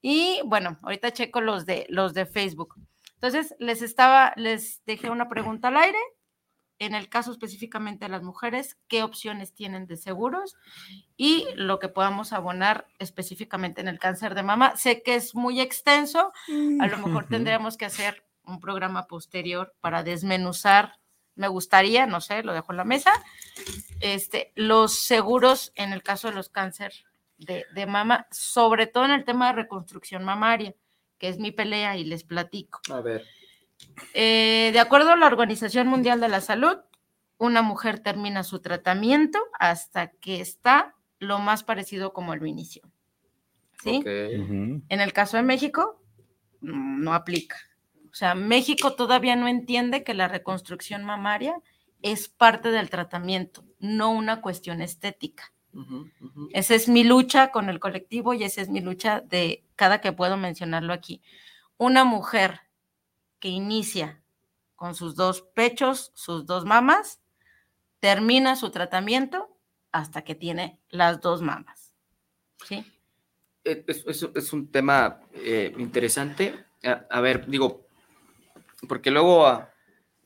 [0.00, 2.76] Y bueno, ahorita checo los de los de Facebook.
[3.14, 5.98] Entonces, les estaba, les dejé una pregunta al aire.
[6.78, 10.56] En el caso específicamente de las mujeres, ¿qué opciones tienen de seguros?
[11.16, 14.76] Y lo que podamos abonar específicamente en el cáncer de mama.
[14.76, 16.32] Sé que es muy extenso,
[16.80, 20.98] a lo mejor tendríamos que hacer un programa posterior para desmenuzar,
[21.36, 23.12] me gustaría, no sé, lo dejo en la mesa,
[24.00, 26.92] este, los seguros en el caso de los cáncer
[27.38, 30.74] de, de mama, sobre todo en el tema de reconstrucción mamaria,
[31.18, 32.80] que es mi pelea y les platico.
[32.90, 33.24] A ver.
[34.14, 36.78] Eh, de acuerdo a la Organización Mundial de la Salud,
[37.38, 42.82] una mujer termina su tratamiento hasta que está lo más parecido como lo inició.
[43.82, 44.02] ¿Sí?
[44.04, 46.00] En el caso de México,
[46.60, 47.56] no aplica.
[48.14, 51.60] O sea, México todavía no entiende que la reconstrucción mamaria
[52.00, 55.52] es parte del tratamiento, no una cuestión estética.
[56.52, 60.12] Esa es mi lucha con el colectivo y esa es mi lucha de cada que
[60.12, 61.22] puedo mencionarlo aquí.
[61.76, 62.60] Una mujer
[63.40, 64.22] que inicia
[64.76, 67.20] con sus dos pechos, sus dos mamas,
[67.98, 69.58] termina su tratamiento
[69.90, 71.96] hasta que tiene las dos mamas.
[72.64, 72.86] ¿Sí?
[73.64, 76.64] Eh, Es, es- es un tema eh, interesante.
[76.84, 77.83] A, a ver, digo,
[78.86, 79.70] porque luego, ah,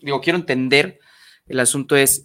[0.01, 0.99] digo, quiero entender,
[1.47, 2.23] el asunto es,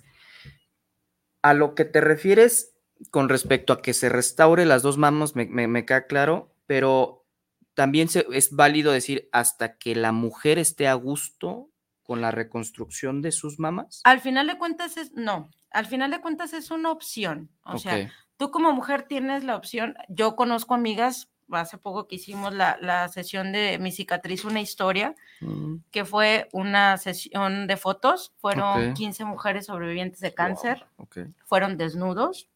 [1.41, 2.73] a lo que te refieres
[3.11, 7.25] con respecto a que se restaure las dos mamas, me, me- me queda claro, pero
[7.73, 11.69] también se- es válido decir hasta que la mujer esté a gusto
[12.03, 14.01] con la reconstrucción de sus mamas.
[14.03, 17.49] Al final de cuentas es, no, al final de cuentas es una opción.
[17.65, 17.95] O sea,
[18.37, 23.07] tú como mujer tienes la opción, yo conozco amigas, hace poco que hicimos la, la
[23.09, 28.95] sesión de mi cicatriz, una historia, Mm, que fue una sesión de fotos, fueron Ok.
[28.95, 31.17] 15 mujeres sobrevivientes de cáncer, ok.
[31.45, 32.47] fueron desnudos.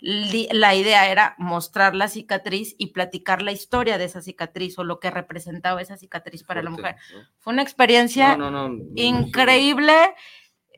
[0.00, 5.00] La idea era mostrar la cicatriz y platicar la historia de esa cicatriz o lo
[5.00, 7.22] que representaba esa cicatriz para la Fuerte, mujer.
[7.22, 7.28] ¿no?
[7.38, 9.94] Fue una experiencia No, no, no, increíble.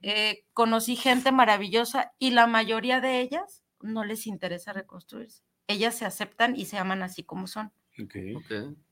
[0.02, 5.42] eh, conocí gente maravillosa y la mayoría de ellas no les interesa reconstruirse.
[5.68, 7.72] Ellas se aceptan y se aman así como son.
[8.02, 8.16] Ok.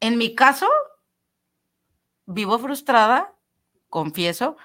[0.00, 0.68] En mi caso,
[2.26, 3.34] vivo frustrada,
[3.88, 4.56] confieso,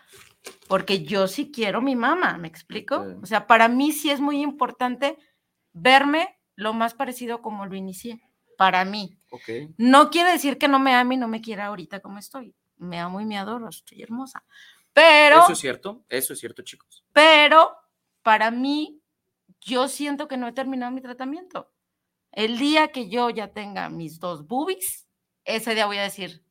[0.68, 3.06] porque yo sí quiero mi mamá, ¿me explico?
[3.22, 5.18] O sea, para mí sí es muy importante
[5.74, 8.22] verme lo más parecido como lo inicié,
[8.58, 9.20] para mí.
[9.78, 12.56] No quiere decir que no me ame y no me quiera ahorita como estoy.
[12.78, 14.44] Me amo y me adoro, estoy hermosa.
[14.94, 17.06] Pero, Eso es cierto, eso es cierto, chicos.
[17.14, 17.76] pero
[18.24, 19.02] para mí,
[19.62, 21.72] yo siento que no he terminado mi tratamiento.
[22.32, 25.08] El día que yo ya tenga mis dos boobies,
[25.46, 26.44] ese día voy a decir,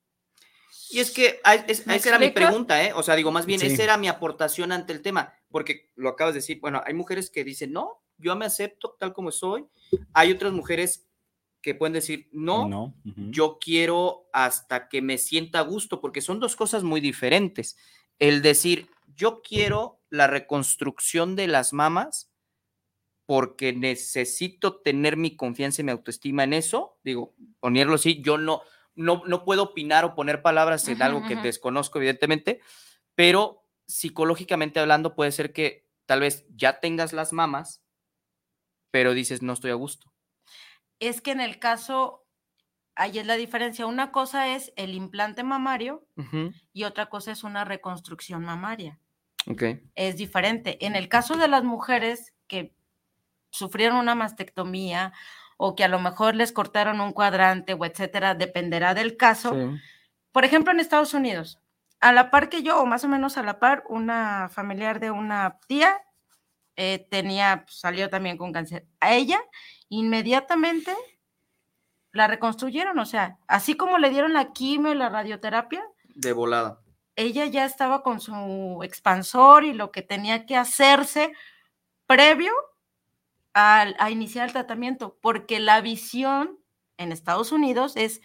[0.91, 2.93] Y es que es- ¿Me esa era mi pregunta, ¿eh?
[2.95, 3.67] O sea, digo, más bien, Sí.
[3.67, 7.29] esa era mi aportación ante el tema, porque lo acabas de decir, bueno, hay mujeres
[7.31, 9.67] que dicen, no, yo me acepto tal como soy.
[10.15, 11.07] Hay otras mujeres
[11.61, 12.95] que pueden decir, no, No.
[13.05, 17.77] yo quiero hasta que me sienta a gusto, porque son dos cosas muy diferentes.
[18.19, 22.31] El decir, yo quiero la reconstrucción de las mamas
[23.29, 28.63] porque necesito tener mi confianza y mi autoestima en eso, digo, ponerlo así, yo no,
[28.95, 32.63] no, no puedo opinar o poner palabras en algo que desconozco, evidentemente,
[33.15, 37.85] pero psicológicamente hablando puede ser que tal vez ya tengas las mamas,
[38.91, 40.11] pero dices, no estoy a gusto.
[40.99, 42.27] es que en el caso,
[42.95, 43.85] ahí es la diferencia.
[43.85, 46.09] Una cosa es el implante mamario
[46.73, 48.99] y otra cosa es una reconstrucción mamaria.
[49.47, 49.65] Ok.
[49.95, 50.83] es diferente.
[50.87, 52.78] En el caso de las mujeres que
[53.51, 55.13] sufrieron una mastectomía
[55.57, 59.53] o que a lo mejor les cortaron un cuadrante o etcétera, dependerá del caso.
[59.55, 59.81] Sí.
[60.33, 61.59] Por ejemplo, en Estados Unidos,
[62.01, 65.11] a la par que yo, o más o menos a la par, una familiar de
[65.11, 66.01] una tía
[66.77, 68.87] eh, tenía, salió también con cáncer.
[69.01, 69.41] A ella,
[69.89, 70.95] inmediatamente
[72.13, 75.83] la reconstruyeron, o sea, así como le dieron la quimio y la radioterapia,
[76.15, 76.81] De volada.
[77.17, 81.33] ella ya estaba con su expansor y lo que tenía que hacerse
[82.07, 82.53] previo
[83.55, 86.59] a, iniciar el tratamiento, porque la visión
[86.97, 88.21] en Estados Unidos es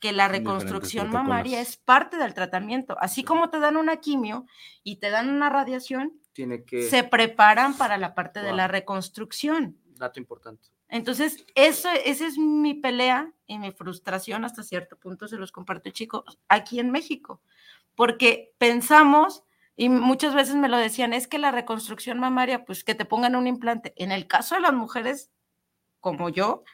[0.00, 2.96] que la reconstrucción mamaria es parte del tratamiento.
[3.00, 4.46] Así como te dan una quimio
[4.84, 6.82] y te dan una radiación, Tiene que...
[6.82, 9.76] se preparan para la parte de la reconstrucción.
[9.96, 10.68] Dato importante.
[10.88, 15.90] Entonces, eso, esa es mi pelea y mi frustración hasta cierto punto, se los comparto,
[15.90, 17.42] chicos, aquí en México,
[17.94, 19.44] porque pensamos,
[19.80, 23.36] y muchas veces me lo decían, es que la reconstrucción mamaria, pues que te pongan
[23.36, 23.94] un implante.
[23.96, 25.30] En el caso de las mujeres
[26.00, 26.64] como yo,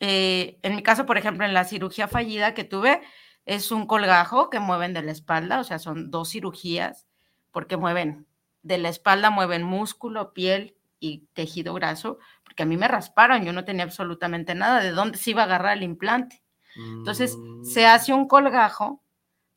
[0.00, 3.00] eh, en mi caso, por ejemplo, en la cirugía fallida que tuve,
[3.46, 7.06] es un colgajo que mueven de la espalda, o sea, son dos cirugías,
[7.52, 8.26] porque mueven
[8.62, 13.54] de la espalda, mueven músculo, piel y tejido graso, porque a mí me rasparon, yo
[13.54, 16.42] no tenía absolutamente nada, ¿de dónde se iba a agarrar el implante?
[16.76, 19.02] Entonces, se Mm, hace un colgajo,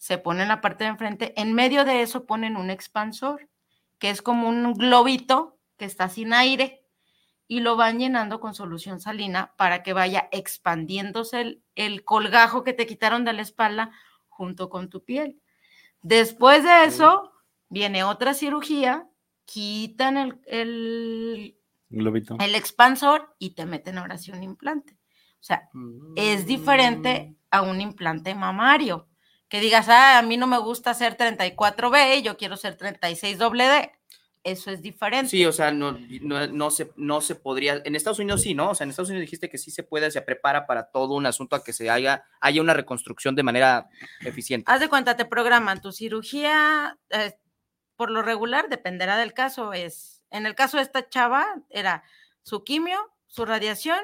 [0.04, 3.48] se pone en la parte de enfrente, en medio de eso ponen un expansor,
[4.00, 6.84] que es como un globito que está sin aire,
[7.48, 12.74] y lo van llenando con solución salina para que vaya expandiéndose el, el colgajo que
[12.74, 13.92] te quitaron de la espalda
[14.28, 15.40] junto con tu piel.
[16.02, 17.32] Después de eso,
[17.70, 19.08] viene otra cirugía,
[19.46, 21.58] quitan el, el,
[21.90, 22.36] Globito.
[22.42, 24.98] el expansor y te meten ahora sí un implante.
[25.40, 25.70] O sea,
[26.18, 29.08] es diferente a un implante mamario.
[29.54, 33.92] Que digas, ah, a mí no me gusta hacer 34B, yo quiero ser 36 D.
[34.44, 35.30] Eso es diferente.
[35.30, 37.80] Sí, o sea, no, no, no se, no se podría.
[37.86, 38.72] En Estados Unidos sí, ¿no?
[38.72, 41.28] O sea, en Estados Unidos dijiste que sí se puede, se prepara para todo un
[41.28, 43.90] asunto a que se haya, haya una reconstrucción de manera
[44.22, 44.72] eficiente.
[44.72, 47.38] Haz de cuenta, te programan tu cirugía, eh,
[47.96, 52.02] por lo regular, dependerá del caso, es, en el caso de esta chava, era
[52.42, 52.98] su quimio,
[53.28, 54.00] su radiación,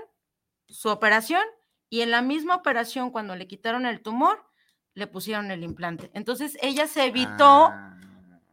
[0.68, 1.44] su operación,
[1.90, 4.48] y en la misma operación, cuando le quitaron el tumor,
[4.94, 6.10] le pusieron el implante.
[6.14, 7.98] Entonces, ella se evitó Ah,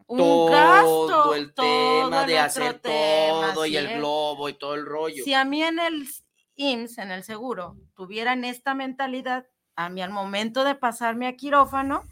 [0.06, 1.34] un todo gasto.
[1.34, 1.66] el todo
[2.10, 5.24] tema de hacer tema, todo y el globo y todo el rollo.
[5.24, 6.06] Si a mí en el
[6.54, 12.02] IMSS, en el seguro, tuvieran esta mentalidad, a mí al momento de pasarme a quirófano,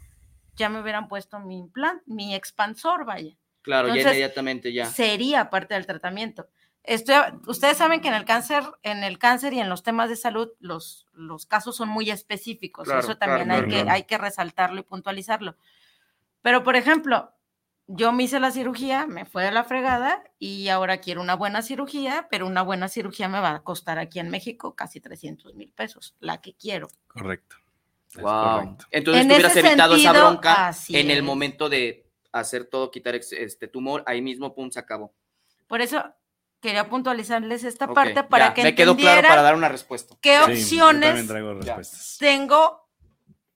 [0.55, 3.35] ya me hubieran puesto mi implante, mi expansor, vaya.
[3.61, 4.85] claro, ya inmediatamente ya.
[4.85, 6.47] Sería parte del tratamiento.
[6.87, 7.15] Estoy,
[7.47, 10.49] ustedes saben que en el cáncer, en el cáncer y en los temas de salud,
[10.59, 12.85] los, los casos son muy específicos.
[12.85, 15.55] Claro, Eso también claro, hay, claro, que, hay que resaltarlo y puntualizarlo.
[16.41, 17.31] Pero, por ejemplo,
[17.87, 21.61] yo me hice la cirugía, me fue a la fregada y ahora quiero una buena
[21.61, 25.71] cirugía, pero una buena cirugía me va a costar aquí en México casi 300 mil
[25.71, 26.87] pesos, la que quiero.
[27.07, 27.57] Correcto.
[28.15, 28.23] Wow.
[28.61, 28.85] correcto.
[28.91, 31.23] Entonces En tú hubieras ese evitado esa bronca en el es.
[31.23, 35.13] momento de hacer todo, quitar este tumor, ahí mismo, pum, se acabó.
[35.67, 36.03] Por eso
[36.65, 40.15] quería puntualizarles esta Ok, parte para ya, que me quedó claro para dar una respuesta.
[40.21, 41.27] qué Sí, opciones
[42.17, 42.89] tengo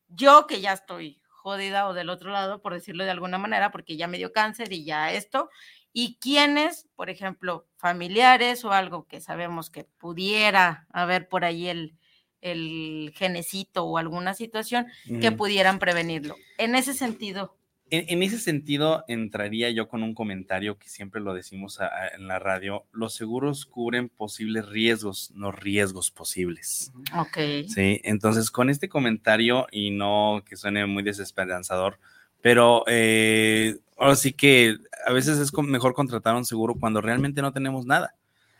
[0.09, 3.97] yo que ya estoy jodida o del otro lado, por decirlo de alguna manera, porque
[3.97, 5.49] ya me dio cáncer y ya esto,
[5.91, 11.95] y quienes, por ejemplo, familiares o algo que sabemos que pudiera haber por ahí el,
[12.41, 14.87] el genecito o alguna situación
[15.21, 15.37] que Ujú.
[15.37, 16.35] pudieran prevenirlo.
[16.57, 17.57] En ese sentido,
[17.91, 22.07] En, en ese sentido, entraría yo con un comentario que siempre lo decimos a- a-
[22.15, 22.85] en la radio.
[22.91, 26.91] Los seguros cubren posibles riesgos, no riesgos posibles.
[27.17, 27.37] ok.
[27.67, 31.99] Sí, entonces con este comentario, y no que suene muy desesperanzador,
[32.41, 37.41] pero eh, ahora sí que a veces es con- mejor contratar un seguro cuando realmente
[37.41, 38.15] no tenemos nada.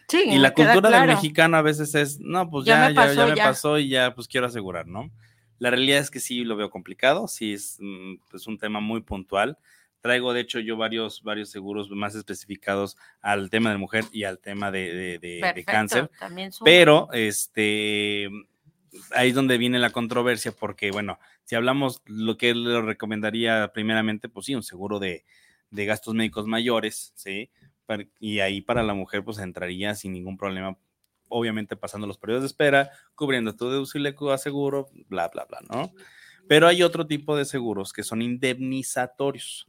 [0.07, 1.13] Sí, Y la cultura del claro.
[1.13, 3.43] mexicano a veces es, no, pues Ya ya, me ya, ya pasó, me ya.
[3.43, 5.11] pasó y ya pues quiero asegurar, ¿no?
[5.59, 9.01] La realidad es que sí lo veo complicado, sí es mm, pues, un tema muy
[9.01, 9.57] puntual.
[10.01, 14.39] Traigo, de hecho, yo varios, varios seguros más especificados al tema de mujer y al
[14.39, 16.11] tema de, de- de- de Perfecto, cáncer.
[16.17, 16.51] también.
[16.63, 18.29] Pero, este,
[19.11, 24.29] ahí es donde viene la controversia, porque, bueno, si hablamos lo que lo recomendaría primeramente,
[24.29, 25.25] pues sí, un seguro de,
[25.69, 27.49] de gastos médicos mayores, ¿sí?
[28.19, 30.77] Y ahí para la mujer, pues entraría sin ningún problema,
[31.29, 35.93] obviamente pasando los periodos de espera, cubriendo tu deducible a seguro, bla, bla, bla, ¿no?
[36.47, 39.67] Pero hay otro tipo de seguros que son indemnizatorios.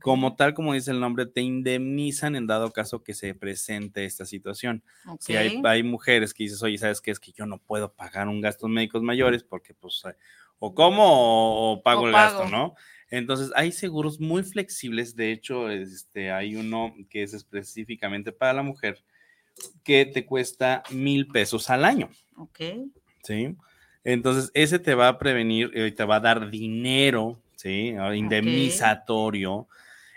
[0.00, 4.24] Como tal, como dice el nombre, te indemnizan en dado caso que se presente esta
[4.24, 4.82] situación.
[5.20, 7.12] Si hay, hay mujeres que dices, oye, ¿sabes qué?
[7.12, 10.16] Es que yo no puedo pagar un gastos médicos mayores porque, pues, eh,
[10.58, 12.40] o como o, o pago O el pago.
[12.40, 12.74] gasto, ¿no?
[13.10, 15.14] Entonces, hay seguros muy flexibles.
[15.14, 19.04] De hecho, este, hay uno que es específicamente para la mujer
[19.84, 22.60] que te cuesta mil pesos al año, Ok.
[23.22, 23.56] ¿sí?
[24.04, 27.94] Entonces, ese te va a prevenir, eh, te va a dar dinero, ¿sí?
[27.98, 29.66] Ah, Indemnizatorio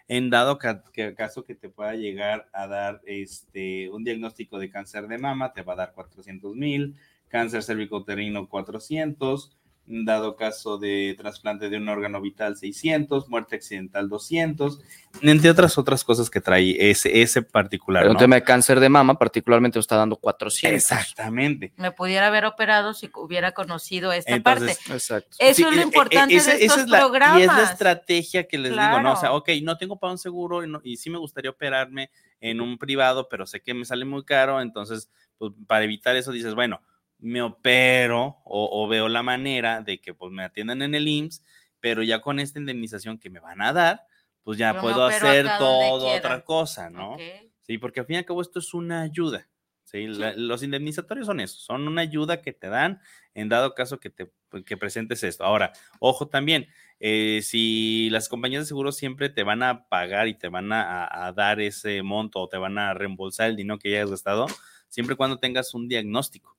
[0.08, 4.70] en dado ca- que- caso que te pueda llegar a dar este, un diagnóstico de
[4.72, 6.96] cáncer de mama, te va a dar 400 mil,
[7.28, 9.56] cáncer cervicoterino 400,
[9.92, 14.80] dado caso de trasplante de un órgano vital 600, muerte accidental 200,
[15.24, 18.04] entre otras otras cosas que trae ese, ese particular.
[18.04, 18.20] Pero un ¿no?
[18.20, 20.76] tema de cáncer de mama, particularmente, está dando 400.
[20.78, 21.74] Exactamente.
[21.76, 24.94] Me pudiera haber operado si hubiera conocido esta Entonces, parte.
[24.94, 25.36] Exacto.
[25.40, 27.40] Eso Sí, es e- lo e- importante esa- de esa estos es la- programas.
[27.40, 29.14] Y es la estrategia que les digo, ¿no?
[29.14, 29.38] O sea, Claro.
[29.38, 32.12] ok, no tengo para un seguro y, no- y sí me gustaría operarme
[32.42, 35.10] en un privado, pero sé que me sale muy caro, entonces,
[35.40, 36.80] pues para evitar eso dices, bueno,
[37.20, 41.44] me opero o, o veo la manera de que pues me atiendan en el IMSS,
[41.80, 44.02] pero ya con esta indemnización que me van a dar,
[44.44, 46.18] pues ya puedo hacer todo quiera.
[46.18, 47.18] otra cosa, ¿no?
[47.62, 49.48] Sí, porque al fin y al cabo esto es una ayuda.
[49.84, 50.08] ¿sí?
[50.08, 53.02] La- los indemnizatorios son eso, son una ayuda que te dan
[53.34, 55.44] en dado caso que te pues, que presentes esto.
[55.44, 56.68] Ahora, ojo también,
[57.00, 61.06] eh, si las compañías de seguros siempre te van a pagar y te van a,
[61.28, 64.48] a- dar ese monto o te van a reembolsar el dinero que ya has gastado,
[64.88, 66.58] siempre cuando tengas un diagnóstico.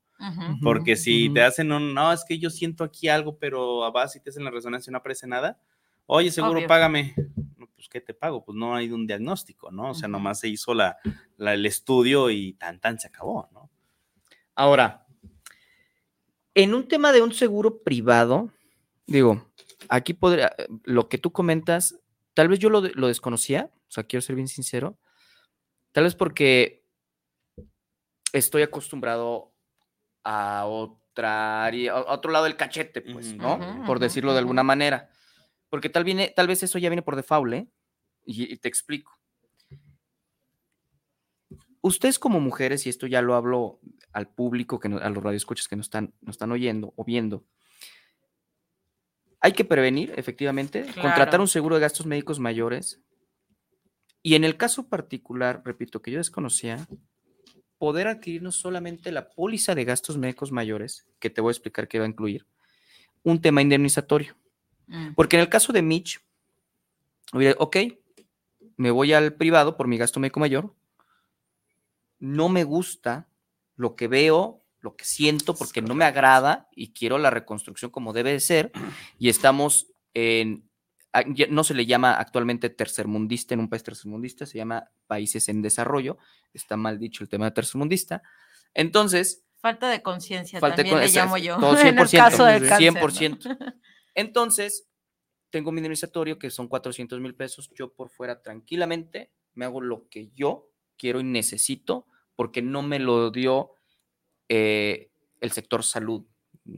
[0.62, 4.20] Porque si te hacen un, no, es que yo siento aquí algo, pero vas y
[4.20, 5.60] te hacen la resonancia y no aparece nada,
[6.06, 6.68] oye, seguro, Obvio.
[6.68, 7.14] págame.
[7.56, 8.44] No, pues, ¿qué te pago?
[8.44, 9.90] Pues no hay un diagnóstico, ¿no?
[9.90, 10.98] O sea, nomás se hizo la,
[11.36, 13.70] la- el estudio y tan, tan se acabó, ¿no?
[14.54, 15.06] Ahora,
[16.54, 18.50] en un tema de un seguro privado,
[19.06, 19.46] digo,
[19.88, 20.54] aquí podría,
[20.84, 21.98] lo que tú comentas,
[22.34, 24.98] tal vez yo lo desconocía, o sea, quiero ser bien sincero,
[25.92, 26.84] tal vez porque
[28.32, 29.52] estoy acostumbrado
[30.24, 33.34] a otra área, a otro lado del cachete, pues.
[33.34, 33.58] ¿no?
[33.86, 35.10] Por decirlo de alguna manera.
[35.68, 37.68] Porque tal, viene, tal vez eso ya viene por default, ¿eh?
[38.24, 39.16] Y, y te explico.
[41.82, 43.80] Ustedes como mujeres, y esto ya lo hablo
[44.12, 47.46] al público, que no- a los radioescuchas que nos están, nos están oyendo o viendo,
[49.40, 53.00] hay que prevenir, efectivamente, contratar un seguro de gastos médicos mayores.
[54.22, 56.86] Y en el caso particular, repito, que yo desconocía,
[57.80, 61.88] poder adquirir no solamente la póliza de gastos médicos mayores, que te voy a explicar
[61.88, 62.44] qué va a incluir,
[63.22, 64.36] un tema indemnizatorio.
[64.86, 65.14] Mm.
[65.14, 66.20] Porque en el caso de Mitch,
[67.32, 67.78] hubiera, ok,
[68.76, 70.74] me voy al privado por mi gasto médico mayor,
[72.18, 73.30] no me gusta
[73.76, 78.12] lo que veo, lo que siento, porque no me agrada y quiero la reconstrucción como
[78.12, 78.72] debe de ser,
[79.18, 80.69] y estamos en,
[81.48, 86.18] no se le llama actualmente tercermundista en un país tercermundista, se llama países en desarrollo,
[86.52, 88.22] está mal dicho el tema de tercermundista.
[88.74, 91.58] Entonces, Falta de conciencia también con- le llamo yo.
[91.58, 92.94] todo en el 100%, caso del cáncer.
[92.94, 93.44] 100%.
[93.58, 93.74] ¿no?
[94.14, 94.88] Entonces,
[95.50, 97.70] tengo mi indemnizatorio que son 400 mil pesos.
[97.74, 102.06] Yo por fuera tranquilamente me hago lo que yo quiero y necesito
[102.36, 103.72] porque no me lo dio
[104.48, 106.24] eh, el sector salud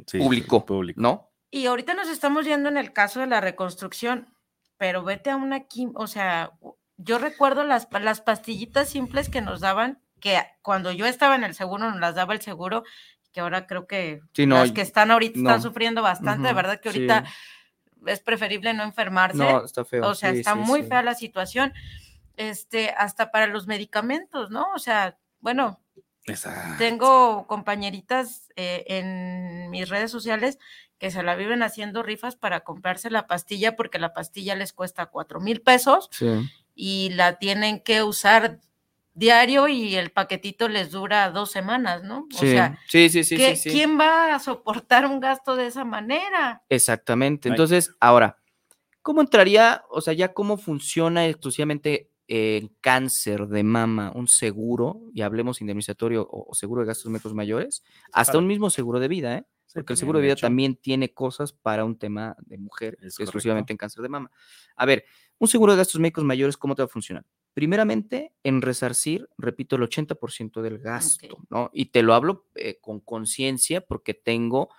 [0.06, 1.00] Sí, público, público.
[1.00, 1.31] ¿no?
[1.54, 4.34] Y ahorita nos estamos yendo en el caso de la reconstrucción,
[4.78, 6.52] pero vete a una quim, o sea,
[6.96, 11.54] yo recuerdo las, las pastillitas simples que nos daban, que cuando yo estaba en el
[11.54, 12.84] seguro nos las daba el seguro,
[13.32, 15.62] que ahora creo que Sí, no, las que están ahorita están no.
[15.62, 16.96] sufriendo bastante, de Ujú, verdad que sí.
[16.98, 17.24] ahorita
[18.06, 19.36] es preferible no enfermarse.
[19.36, 20.08] No, está feo.
[20.08, 21.74] O sea, sí, está muy fea la situación,
[22.38, 24.68] este, hasta para los medicamentos, ¿no?
[24.74, 25.81] O sea, bueno,
[26.26, 26.74] Exacto.
[26.78, 30.58] tengo compañeritas eh, en mis redes sociales
[30.98, 35.06] que se la viven haciendo rifas para comprarse la pastilla porque la pastilla les cuesta
[35.06, 36.48] cuatro mil pesos Sí.
[36.76, 38.60] y la tienen que usar
[39.14, 42.28] diario y el paquetito les dura dos semanas, ¿no?
[42.32, 43.70] O Sí, sea, sí, sí, sí, ¿qué- sí, sí.
[43.76, 46.62] ¿quién va a soportar un gasto de esa manera?
[46.68, 47.48] Exactamente.
[47.48, 47.52] Ay.
[47.52, 48.38] Entonces, ahora,
[49.02, 55.20] ¿cómo entraría, o sea, ya cómo funciona exclusivamente en cáncer de mama un seguro, y
[55.20, 57.82] hablemos indemnizatorio o, o seguro de gastos médicos mayores?
[58.10, 58.38] Hasta Claro.
[58.38, 59.44] un mismo seguro de vida, ¿eh?
[59.66, 60.46] Sí, Porque el seguro de de vida hecho.
[60.46, 64.30] también tiene cosas para un tema de mujer, Es exclusivamente en cáncer de mama.
[64.76, 65.04] A ver,
[65.38, 67.24] un seguro de gastos médicos mayores, ¿cómo te va a funcionar?
[67.54, 71.70] Primeramente, en resarcir, repito, el 80% del gasto, ¿no?
[71.74, 74.70] Y te lo hablo eh, con conciencia porque tengo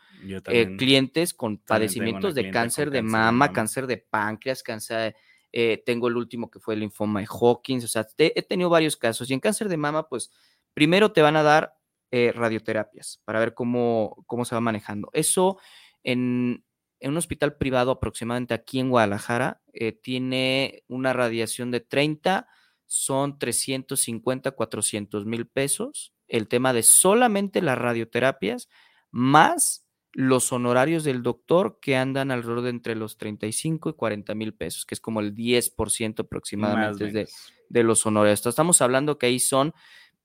[0.48, 3.54] eh, clientes con padecimientos de con cáncer de cáncer de mama, mama.
[3.54, 5.16] cáncer de páncreas, cáncer,
[5.54, 8.98] eh, tengo el último que fue el linfoma de Hawkins, o sea, he tenido varios
[8.98, 9.30] casos.
[9.30, 10.32] Y en cáncer de mama, pues,
[10.74, 11.78] primero te van a dar
[12.12, 15.10] eh, radioterapias para ver cómo, cómo se va manejando.
[15.14, 15.60] Eso
[16.04, 16.66] en,
[17.00, 22.48] en un hospital privado aproximadamente aquí en Guadalajara eh, tiene una radiación de 30,
[22.88, 26.14] son 350, 400 mil pesos.
[26.28, 28.70] El tema de solamente las radioterapias
[29.12, 29.83] más
[30.14, 34.86] los honorarios del doctor que andan alrededor de entre los 35 y 40 mil pesos,
[34.86, 37.28] que es como el 10% aproximadamente de,
[37.70, 38.46] de los honorarios.
[38.46, 39.74] Estamos hablando que ahí son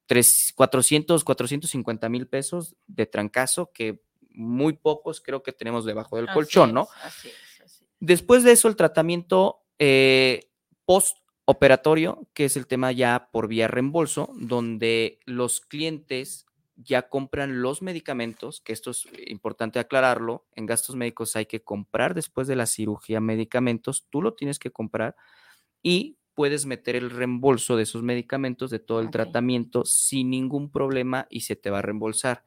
[0.07, 6.29] tres- 400, 450 mil pesos de trancazo, que muy pocos creo que tenemos debajo del
[6.29, 6.83] Así colchón, ¿no?
[6.83, 7.35] es, así es,
[7.65, 7.91] así es.
[7.99, 10.51] Después de eso, el tratamiento eh,
[10.85, 16.47] postoperatorio, que es el tema ya por vía reembolso, donde los clientes
[16.79, 22.15] ya compran los medicamentos, que esto es importante aclararlo, en gastos médicos hay que comprar
[22.15, 25.17] después de la cirugía medicamentos, tú lo tienes que comprar
[25.83, 31.27] y puedes meter el reembolso de esos medicamentos, de todo el tratamiento, sin ningún problema
[31.31, 32.45] y se te va a reembolsar.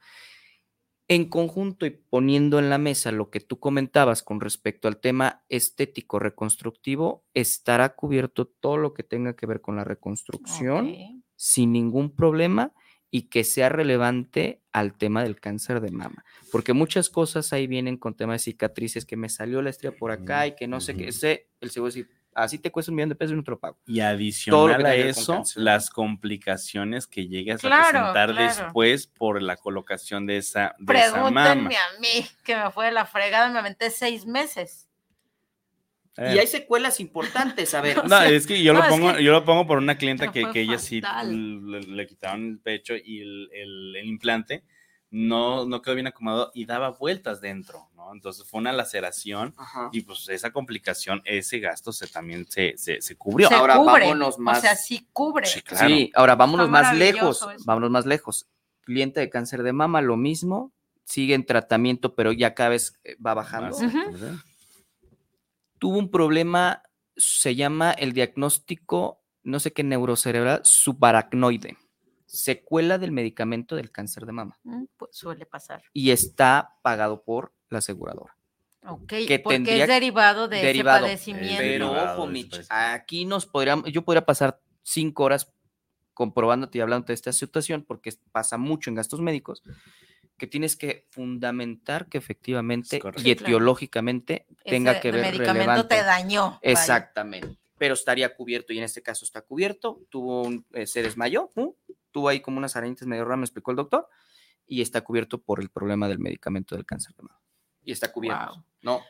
[1.09, 5.43] En conjunto y poniendo en la mesa lo que tú comentabas con respecto al tema
[5.49, 10.95] estético reconstructivo, estará cubierto todo lo que tenga que ver con la reconstrucción
[11.35, 12.73] sin ningún problema
[13.11, 16.23] y que sea relevante al tema del cáncer de mama.
[16.51, 20.11] Porque muchas cosas ahí vienen con temas de cicatrices, que me salió la estría por
[20.11, 21.09] acá y que no sé qué.
[21.09, 23.59] Ese, el seguro decir, así te cuesta un millón de pesos y no te lo
[23.59, 23.77] pago.
[23.85, 28.47] Y adicional a eso, las complicaciones que llegas Claro, a presentar claro.
[28.47, 31.43] después por la colocación de esa, de esa mama.
[31.43, 34.87] Pregúntenme a mí, que me fue de la fregada, me aventé seis meses.
[36.17, 38.05] Eh, Y hay secuelas importantes, a ver.
[38.07, 40.31] No, es que yo, No, lo es pongo, que- yo lo pongo por una clienta
[40.31, 44.63] que, que ella sí le, le quitaron el pecho y el, el- el implante
[45.09, 48.13] no, no quedó bien acomodado y daba vueltas dentro, ¿no?
[48.13, 49.89] Entonces fue una laceración Ajá.
[49.91, 53.49] y pues esa complicación, ese gasto se también se, se, se cubrió.
[53.49, 55.45] Se Ahora cubre, vámonos más- O sea, sí cubre.
[55.47, 55.87] Sí, claro.
[55.87, 57.63] Sí, ahora vámonos Está más lejos, eso.
[57.65, 58.47] vámonos más lejos.
[58.83, 60.71] Cliente de cáncer de mama, lo mismo,
[61.03, 63.77] sigue en tratamiento, pero ya cada vez eh, va bajando.
[63.77, 64.11] Más, Ujú.
[64.13, 64.35] ¿verdad?
[65.81, 66.83] Tuvo un problema,
[67.17, 71.75] se llama el diagnóstico, no sé qué neurocerebral, subaracnoide,
[72.27, 74.59] secuela del medicamento del cáncer de mama.
[74.61, 75.81] Mm, Pues suele pasar.
[75.91, 78.37] Y está pagado por la aseguradora.
[78.85, 81.07] Ok, que porque es derivado de derivado.
[81.07, 81.57] ese padecimiento.
[81.57, 85.51] Pero ojo, Mitch, aquí nos podríamos, yo podría pasar cinco horas
[86.13, 89.63] comprobándote y hablando de esta situación, porque pasa mucho en gastos médicos,
[90.41, 93.19] que tienes que fundamentar que efectivamente y claro.
[93.23, 95.95] etiológicamente tenga Ese que ver medicamento relevante.
[95.95, 96.57] te dañó.
[96.63, 97.59] Exactamente.
[97.77, 100.01] Pero estaría cubierto y en este caso está cubierto.
[100.09, 101.73] Tuvo un, eh, se desmayó, ¡pum!
[102.09, 104.07] tuvo ahí como unas arañitas medio raras, me explicó el doctor,
[104.65, 107.39] y está cubierto por el problema del medicamento del cáncer de mama.
[107.83, 108.55] Y está cubierto.
[108.55, 108.63] Wow.
[108.81, 109.01] No,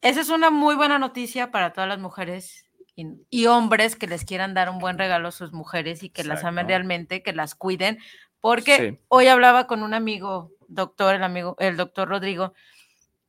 [0.00, 2.64] Esa es una muy buena noticia para todas las mujeres
[2.96, 6.24] y, y hombres que les quieran dar un buen regalo a sus mujeres y que
[6.24, 7.98] las amen realmente, que las cuiden.
[8.40, 8.98] Porque Sí.
[9.08, 12.52] hoy hablaba con un amigo, doctor, el amigo, el doctor Rodrigo,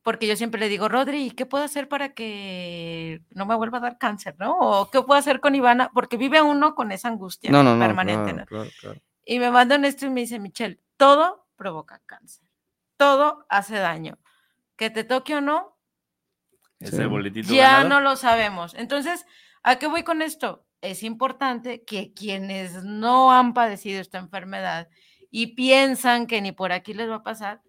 [0.01, 3.81] porque yo siempre le digo, Rodri, ¿qué puedo hacer para que no me vuelva a
[3.81, 4.57] dar cáncer, no?
[4.57, 7.83] O qué puedo hacer con Ivana, porque vive uno con esa angustia no, no, no.
[7.85, 8.31] permanente.
[8.31, 8.45] claro, ¿no?
[8.45, 9.01] claro, claro.
[9.25, 12.47] Y me mandan esto y me dice, Michelle, todo provoca cáncer,
[12.97, 14.17] todo hace daño.
[14.75, 15.75] Que te toque o no,
[16.79, 17.05] Ese Sí.
[17.05, 18.73] boletito ya no lo sabemos.
[18.75, 19.25] Entonces,
[19.63, 20.65] ¿a qué voy con esto?
[20.81, 24.89] Es importante que quienes no han padecido esta enfermedad
[25.29, 27.61] y piensan que ni por aquí les va a pasar,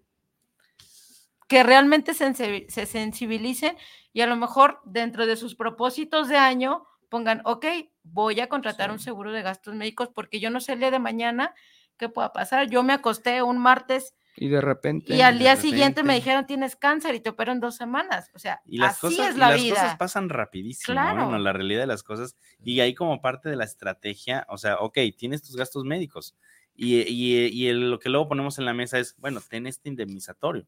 [1.47, 3.77] que realmente se sensibilicen
[4.13, 7.65] y a lo mejor dentro de sus propósitos de año pongan, ok,
[8.03, 10.99] voy a contratar un seguro de gastos médicos porque yo no sé el día de
[10.99, 11.53] mañana
[11.97, 12.69] qué pueda pasar.
[12.69, 15.13] Yo me acosté un martes Y de repente.
[15.13, 18.29] y al día siguiente me dijeron tienes cáncer y te operan dos semanas.
[18.33, 19.75] O sea, Y las, así cosas, es y la las vida.
[19.75, 20.93] cosas pasan rapidísimo.
[20.93, 21.23] Claro.
[21.25, 22.35] Bueno, la realidad de las cosas.
[22.63, 26.35] Y ahí como parte de la estrategia, o sea, ok, tienes tus gastos médicos.
[26.75, 29.89] Y, y- y el- lo que luego ponemos en la mesa es, bueno, ten este
[29.89, 30.65] indemnizatorio.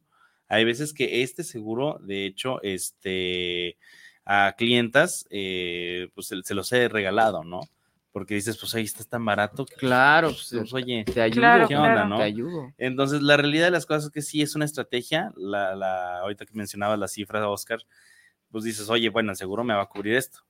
[0.49, 3.78] Hay veces que este seguro, de hecho, este,
[4.26, 7.61] a clientas, eh, pues se, se los he regalado, ¿no?
[8.14, 9.66] Porque dices, pues ahí está tan barato.
[9.66, 11.41] que, Claro, pues, pues, pues, oye, Te ayudo.
[11.41, 12.09] Claro, ¿qué onda, claro.
[12.09, 12.18] no?
[12.18, 12.74] Te ayudo.
[12.78, 15.34] Entonces, la realidad de las cosas es que sí es una estrategia.
[15.36, 17.80] La, la, ahorita que mencionabas la cifra, Oscar,
[18.51, 20.45] pues dices, oye, bueno, el seguro me va a cubrir esto.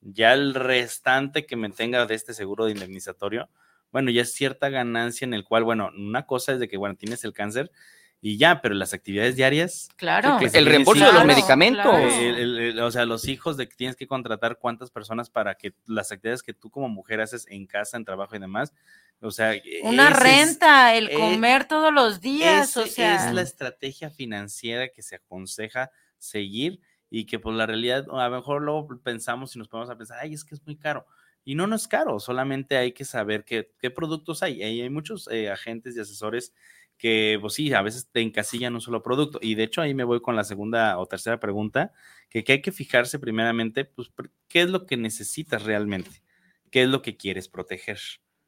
[0.00, 3.50] Ya el restante que me tenga de este seguro de indemnizatorio,
[3.90, 6.94] bueno, ya es cierta ganancia en el cual, bueno, una cosa es de que, bueno,
[6.94, 7.72] tienes el cáncer
[8.20, 10.38] y ya, pero las actividades diarias, Claro.
[10.40, 11.84] El reembolso de los Claro, medicamentos.
[11.84, 11.98] claro.
[12.08, 15.54] el- el- el- o sea, los hijos de que tienes que contratar cuántas personas para
[15.54, 18.72] que las actividades que tú como mujer haces en casa, en trabajo y demás,
[19.20, 19.52] o sea,
[19.82, 23.28] Una ese es- renta, el eh, comer todos los días, o sea.
[23.28, 28.36] es la estrategia financiera que se aconseja seguir y que por la realidad a lo
[28.36, 31.06] mejor luego pensamos y nos ponemos a pensar, ay, es que es muy caro.
[31.44, 34.62] Y no, no es caro, solamente hay que saber qué, qué productos hay.
[34.62, 36.52] Hay, hay muchos eh, agentes y asesores
[36.98, 39.38] que, pues sí, a veces te encasillan un solo producto.
[39.40, 41.92] Y de hecho ahí me voy con la segunda o tercera pregunta,
[42.28, 44.10] que, que hay que fijarse primeramente, pues,
[44.48, 46.22] ¿qué es lo que necesitas realmente?
[46.70, 47.98] ¿Qué es lo que quieres proteger?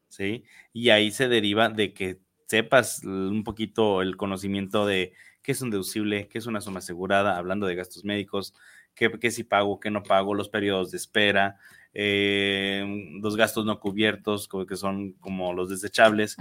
[0.09, 0.45] ¿Sí?
[0.73, 5.71] Y ahí se deriva de que sepas un poquito el conocimiento de qué es un
[5.71, 8.55] deducible, qué es una suma asegurada, hablando de gastos médicos,
[8.95, 11.59] qué, qué si pago, qué no pago, los periodos de espera,
[11.93, 16.37] eh, los gastos no cubiertos, como que son como los desechables,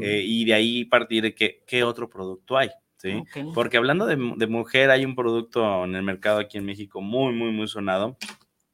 [0.00, 2.70] eh, y de ahí partir de que, qué otro producto hay.
[3.52, 7.34] Porque hablando de, de mujer, hay un producto en el mercado aquí en México muy,
[7.34, 8.16] muy, muy sonado.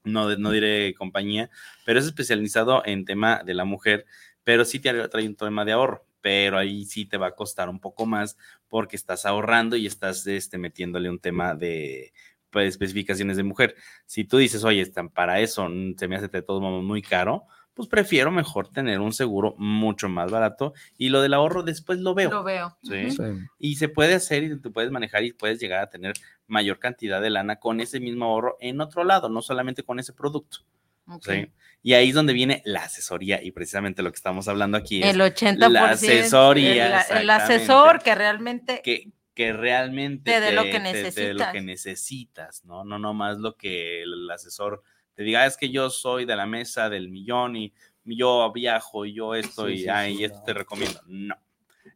[0.05, 1.51] No, no diré compañía,
[1.85, 4.07] pero es especializado en tema de la mujer,
[4.45, 7.69] pero sí te trae un tema de ahorro, pero ahí sí te va a costar
[7.69, 12.15] un poco más porque estás ahorrando y estás este, metiéndole un tema de
[12.55, 13.77] especificaciones de mujer.
[14.07, 17.03] Si tú dices, oye, están para eso mm, se me hace de todos modos muy
[17.03, 17.45] caro,
[17.75, 22.15] pues prefiero mejor tener un seguro mucho más barato y lo del ahorro después lo
[22.15, 22.31] veo.
[22.31, 22.77] Lo veo.
[22.83, 23.11] ¿sí?
[23.13, 23.23] Sí.
[23.59, 26.15] Y se puede hacer y tú puedes manejar y puedes llegar a tener
[26.47, 30.13] mayor cantidad de lana con ese mismo ahorro en otro lado, no solamente con ese
[30.13, 30.59] producto.
[31.07, 31.25] Ok.
[31.25, 31.53] ¿sí?
[31.83, 35.15] Y ahí es donde viene la asesoría y precisamente lo que estamos hablando aquí es
[35.15, 35.69] El 80%.
[35.69, 38.83] la asesoría, El, el asesor que realmente.
[38.85, 39.11] que,
[39.41, 41.53] que realmente Te dé lo lo necesitas.
[41.53, 42.85] que necesitas, ¿no?
[42.85, 44.83] No nomás lo que el asesor
[45.15, 47.73] te diga, "Ah, es que yo soy de la mesa del millón y
[48.05, 50.45] yo viajo y yo esto Sí, y, sí, ay, sí, esto no.
[50.45, 51.01] te recomiendo.
[51.07, 51.35] No.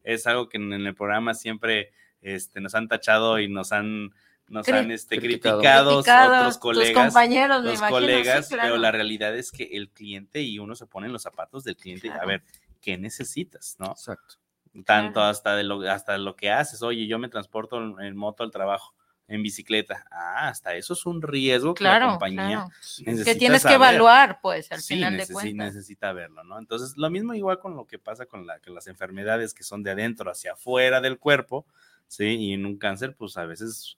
[0.02, 1.92] Es algo que en, el programa siempre
[2.22, 4.10] este, nos han tachado y nos han,
[4.48, 5.58] nos Cri- han este, Criticado.
[5.60, 8.62] criticado otros tus colegas compañeros, los imagino, sí, colegas, claro.
[8.62, 11.76] pero la realidad es que el cliente y uno se pone en los zapatos del
[11.76, 12.28] cliente, a Claro.
[12.28, 12.42] ver,
[12.80, 13.76] ¿qué necesitas?
[13.78, 13.90] ¿no?
[13.90, 14.36] Exacto.
[14.84, 15.30] Tanto Claro.
[15.30, 18.50] hasta, de lo, hasta lo que haces, oye, yo me transporto en, en moto al
[18.50, 18.94] trabajo,
[19.28, 22.66] en bicicleta, ah, hasta eso es un riesgo que la Claro, compañía
[23.04, 23.24] claro.
[23.24, 25.54] Que tienes que evaluar, pues, al Sí, final de cuentas.
[25.74, 26.58] necesita verlo, ¿no?
[26.58, 29.82] Entonces, lo mismo igual con lo que pasa con, la, con las enfermedades que son
[29.82, 31.64] de adentro hacia afuera del cuerpo,
[32.08, 32.24] ¿sí?
[32.36, 33.96] Y en un cáncer, pues a veces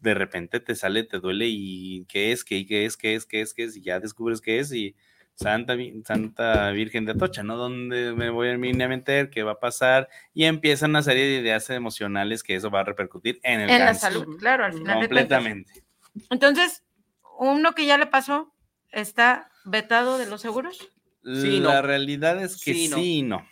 [0.00, 3.40] de repente te sale, te duele y qué es, qué, qué es, qué es, qué
[3.42, 4.94] es, qué es, y ya descubres qué es y
[5.38, 7.56] Santa, Santa Virgen de Atocha, ¿no?
[7.56, 9.30] ¿Dónde me voy a irme a meter?
[9.30, 10.08] ¿Qué va a pasar?
[10.34, 13.78] Y empiezan una serie de ideas emocionales que eso va a repercutir en el en
[13.78, 14.12] la cáncer.
[14.12, 15.06] salud, claro, al final de.
[15.06, 15.84] Completamente.
[16.30, 16.82] Entonces,
[17.38, 18.52] uno que ya le pasó
[18.90, 20.90] está vetado de los seguros.
[21.22, 21.82] Sí, La no.
[21.82, 23.36] realidad es que Sí, sí, no.
[23.38, 23.48] no.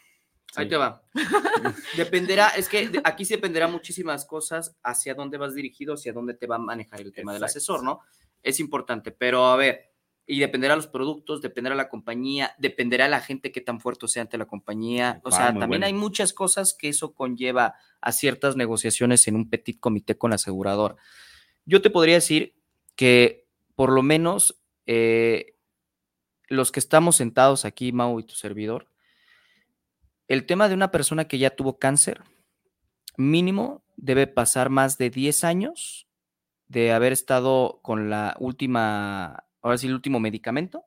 [0.56, 0.70] Ahí Sí.
[0.70, 1.02] te va.
[1.96, 6.46] Dependerá, es que aquí se dependerá muchísimas cosas hacia dónde vas dirigido, hacia dónde te
[6.48, 7.58] va a manejar el tema del Exacto.
[7.58, 8.00] asesor, ¿no?
[8.42, 9.92] Es importante, pero a ver,
[10.26, 14.36] y dependerá los productos, dependerá la compañía, dependerá la gente que tan fuerte sea ante
[14.38, 15.20] la compañía.
[15.24, 15.86] O Ah, sea, también bueno.
[15.86, 20.34] hay muchas cosas que eso conlleva a ciertas negociaciones en un petit comité con la
[20.36, 20.96] aseguradora.
[21.64, 22.56] Yo te podría decir
[22.96, 23.46] que
[23.76, 25.54] por lo menos eh,
[26.48, 28.88] los que estamos sentados aquí, Mau y tu servidor,
[30.28, 32.22] el tema de una persona que ya tuvo cáncer,
[33.16, 36.08] mínimo debe pasar más de 10 años
[36.68, 40.84] de haber estado con la última, ahora sí, el último medicamento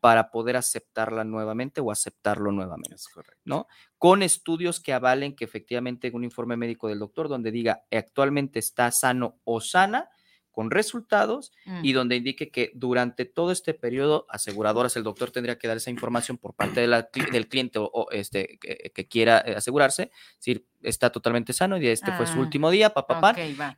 [0.00, 3.42] para poder aceptarla nuevamente o aceptarlo nuevamente, Es correcto.
[3.44, 3.66] ¿no?
[3.98, 8.90] Con estudios que avalen que efectivamente un informe médico del doctor donde diga actualmente está
[8.90, 10.08] sano o sana,
[10.52, 11.80] con resultados Mm.
[11.84, 15.90] y donde indique que durante todo este periodo, aseguradoras, el doctor tendría que dar esa
[15.90, 19.54] información por parte de la cli- del cliente o, o, este, que, que quiera eh,
[19.56, 23.18] asegurarse, es decir, está totalmente sano y este fue su Ah, último día, papá,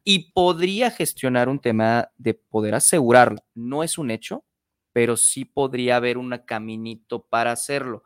[0.04, 3.38] y podría gestionar un tema de poder asegurarlo.
[3.54, 4.44] No es un hecho,
[4.92, 8.02] pero sí podría haber un caminito para hacerlo.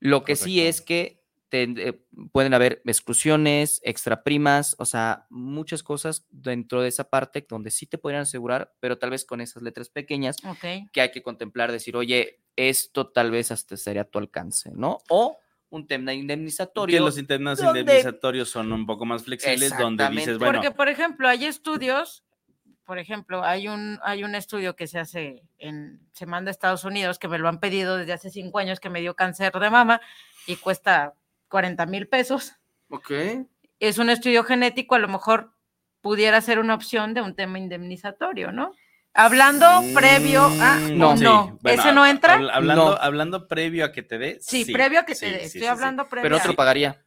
[0.00, 1.19] Lo que sí es que
[1.50, 2.00] ten- eh,
[2.32, 7.86] pueden haber exclusiones, extra primas, o sea, muchas cosas dentro de esa parte donde sí
[7.86, 10.90] te podrían asegurar, pero tal vez con esas letras pequeñas Ok.
[10.92, 14.98] que hay que contemplar, decir, oye, esto tal vez hasta sería a tu alcance, ¿no?
[15.10, 15.38] O
[15.70, 16.96] un tema indemnizatorio.
[16.96, 20.88] Que los internos donde- indemnizatorios son un poco más flexibles, donde dices, bueno, Porque, por
[20.88, 22.24] ejemplo, hay estudios,
[22.84, 26.84] por ejemplo, hay un, hay un estudio que se hace en, se manda a Estados
[26.84, 29.70] Unidos, que me lo han pedido desde hace cinco años, que me dio cáncer de
[29.70, 30.00] mama
[30.46, 31.14] y cuesta
[31.50, 32.54] 40 mil pesos.
[32.88, 33.10] Ok.
[33.78, 35.52] Es un estudio genético, a lo mejor
[36.00, 38.72] pudiera ser una opción de un tema indemnizatorio, ¿no?
[39.12, 41.24] Hablando previo a, no, sí.
[41.24, 42.38] no, Bueno, ese no entra.
[42.38, 42.96] habl- hablando, No.
[42.96, 44.38] hablando previo a que te dé.
[44.40, 45.38] Sí, previo a que te dé.
[45.40, 45.66] sí, Estoy sí, sí.
[45.66, 46.22] hablando previo.
[46.22, 47.04] Pero a- otro pagaría.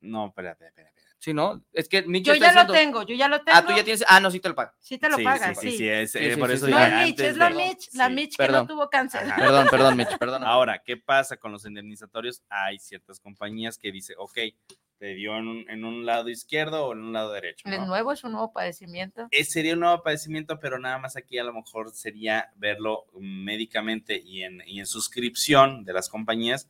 [0.00, 0.91] No, espérate, espérate.
[1.22, 1.62] Sí, ¿no?
[1.72, 3.56] Es que Mitch Yo está ya lo tengo, yo ya lo tengo.
[3.56, 4.04] Ah, tú ya tienes.
[4.08, 4.74] Ah, no, sí te lo paga.
[4.80, 5.88] Sí te lo sí, pagas, sí, sí.
[5.88, 6.72] es, Sí, eh, sí, por sí, eso sí.
[6.72, 8.12] No dije es Mitch, es la de- Mitch, la sí.
[8.12, 8.66] Mitch que Perdón.
[8.66, 9.20] no tuvo cáncer.
[9.22, 9.36] Ajá.
[9.36, 10.42] Perdón, perdón, Mitch, perdón.
[10.42, 12.42] Ahora, ¿qué pasa con los indemnizatorios?
[12.48, 14.36] Hay ciertas compañías que dicen, ok,
[14.98, 17.68] te dio en un, en un lado izquierdo o en un lado derecho.
[17.68, 17.86] ¿Es ¿no?
[17.86, 18.10] nuevo?
[18.10, 19.28] ¿Es un nuevo padecimiento?
[19.30, 24.20] Eh, sería un nuevo padecimiento, pero nada más aquí a lo mejor sería verlo médicamente
[24.24, 26.68] y en, y en suscripción de las compañías,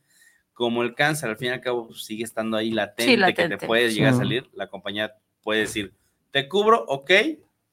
[0.53, 3.57] como el cáncer, al fin y al cabo pues, sigue estando ahí latente, que latente.
[3.57, 4.19] te puede llegar a Sí.
[4.19, 5.93] salir, la compañía puede decir,
[6.31, 7.11] te cubro, ok,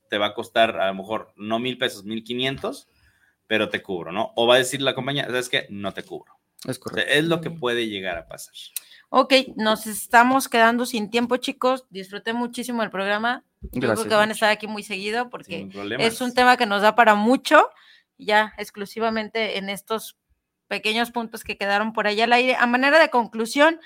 [0.09, 2.89] te va a costar a lo mejor no mil pesos, mil quinientos,
[3.47, 4.33] pero te cubro, ¿no?
[4.37, 5.67] O va a decir la compañía, ¿sabes qué?
[5.71, 6.33] No te cubro.
[6.65, 7.13] Es O sea, correcto.
[7.13, 8.55] es lo que puede llegar a pasar.
[9.09, 11.85] Ok, nos estamos quedando sin tiempo, chicos.
[11.91, 13.45] Disfruté muchísimo el programa.
[13.61, 15.69] Yo creo Gracias, que van a estar aquí muy seguido porque
[15.99, 17.69] es un tema que nos da para mucho,
[18.19, 20.17] ya exclusivamente en estos
[20.71, 22.55] pequeños puntos que quedaron por ahí al aire.
[22.55, 23.81] A manera de conclusión,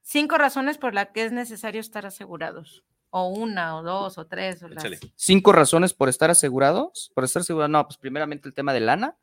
[0.00, 2.84] cinco razones por las que es necesario estar asegurados.
[3.10, 4.62] O una, o dos, o tres.
[4.62, 4.84] O las...
[5.16, 7.10] Cinco razones por estar asegurados.
[7.14, 9.16] Por estar asegurados, no, pues primeramente el tema de lana,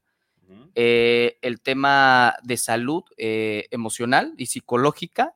[0.75, 5.33] eh, el tema de salud eh, emocional y psicológica,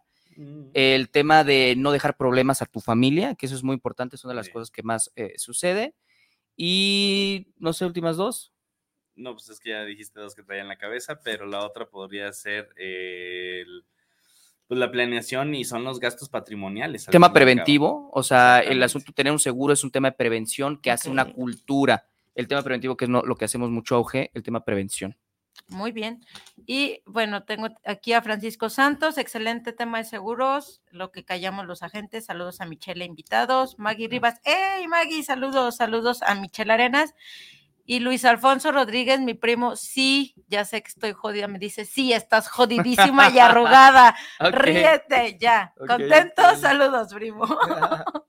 [0.73, 4.23] el tema de no dejar problemas a tu familia, que eso es muy importante, es
[4.25, 4.51] una de las Sí.
[4.51, 5.93] cosas que más eh, sucede.
[6.57, 8.51] Y no sé, últimas dos.
[9.15, 11.85] No, pues es que ya dijiste dos que traían en la cabeza, pero la otra
[11.89, 13.83] podría ser eh, el-
[14.67, 17.05] pues la planeación y son los gastos patrimoniales.
[17.07, 20.15] al tema preventivo, o sea, el asunto de tener un seguro es un tema de
[20.15, 22.05] prevención que hace una cultura.
[22.35, 25.17] El tema preventivo, que es no- lo que hacemos mucho auge, el tema prevención.
[25.67, 26.25] Muy bien.
[26.65, 31.83] Y bueno, tengo aquí a Francisco Santos, excelente tema de seguros, lo que callamos los
[31.83, 32.25] agentes.
[32.25, 33.77] Saludos a Michelle invitados.
[33.77, 35.21] Maggie Rivas, ¡hey Maggie!
[35.23, 37.13] Saludos, saludos a Michelle Arenas.
[37.85, 42.13] Y Luis Alfonso Rodríguez, mi primo, sí, ya sé que estoy jodida, me dice, sí,
[42.13, 44.15] estás jodidísima y arrugada.
[44.39, 45.73] Ríete, ya.
[45.77, 46.55] Ok, ¿Contento?
[46.57, 47.43] Saludos, primo.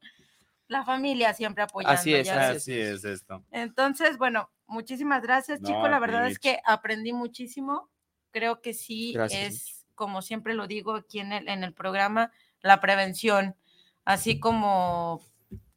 [0.68, 2.00] La familia siempre apoyando.
[2.00, 2.50] Así es, ya.
[2.50, 3.44] Así es esto.
[3.50, 5.86] Entonces, bueno, muchísimas gracias, No, chico.
[5.86, 7.90] La verdad es que aprendí muchísimo.
[8.30, 12.32] Creo que sí Gracias, es, como siempre lo digo aquí en el, en el programa,
[12.62, 13.54] la prevención,
[14.06, 15.20] así como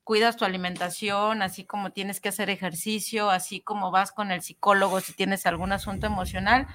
[0.06, 5.02] cuidas tu alimentación, así como tienes que hacer ejercicio, así como vas con el psicólogo
[5.02, 6.68] si tienes algún asunto emocional.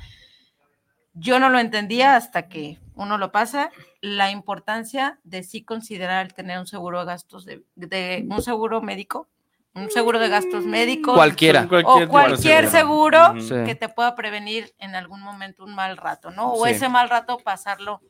[1.14, 3.70] Yo no lo entendía hasta que uno lo pasa,
[4.00, 9.26] la importancia de sí considerar tener un seguro de gastos, de, de un seguro médico
[9.72, 11.14] un seguro de gastos médicos.
[11.14, 11.62] Cualquiera.
[11.84, 13.28] o Cualquier seguro.
[13.28, 13.40] seguro Ujú.
[13.40, 13.54] Sí.
[13.64, 16.52] que te pueda prevenir en algún momento un mal rato, ¿no?
[16.54, 16.72] O Sí.
[16.72, 18.00] ese mal rato pasarlo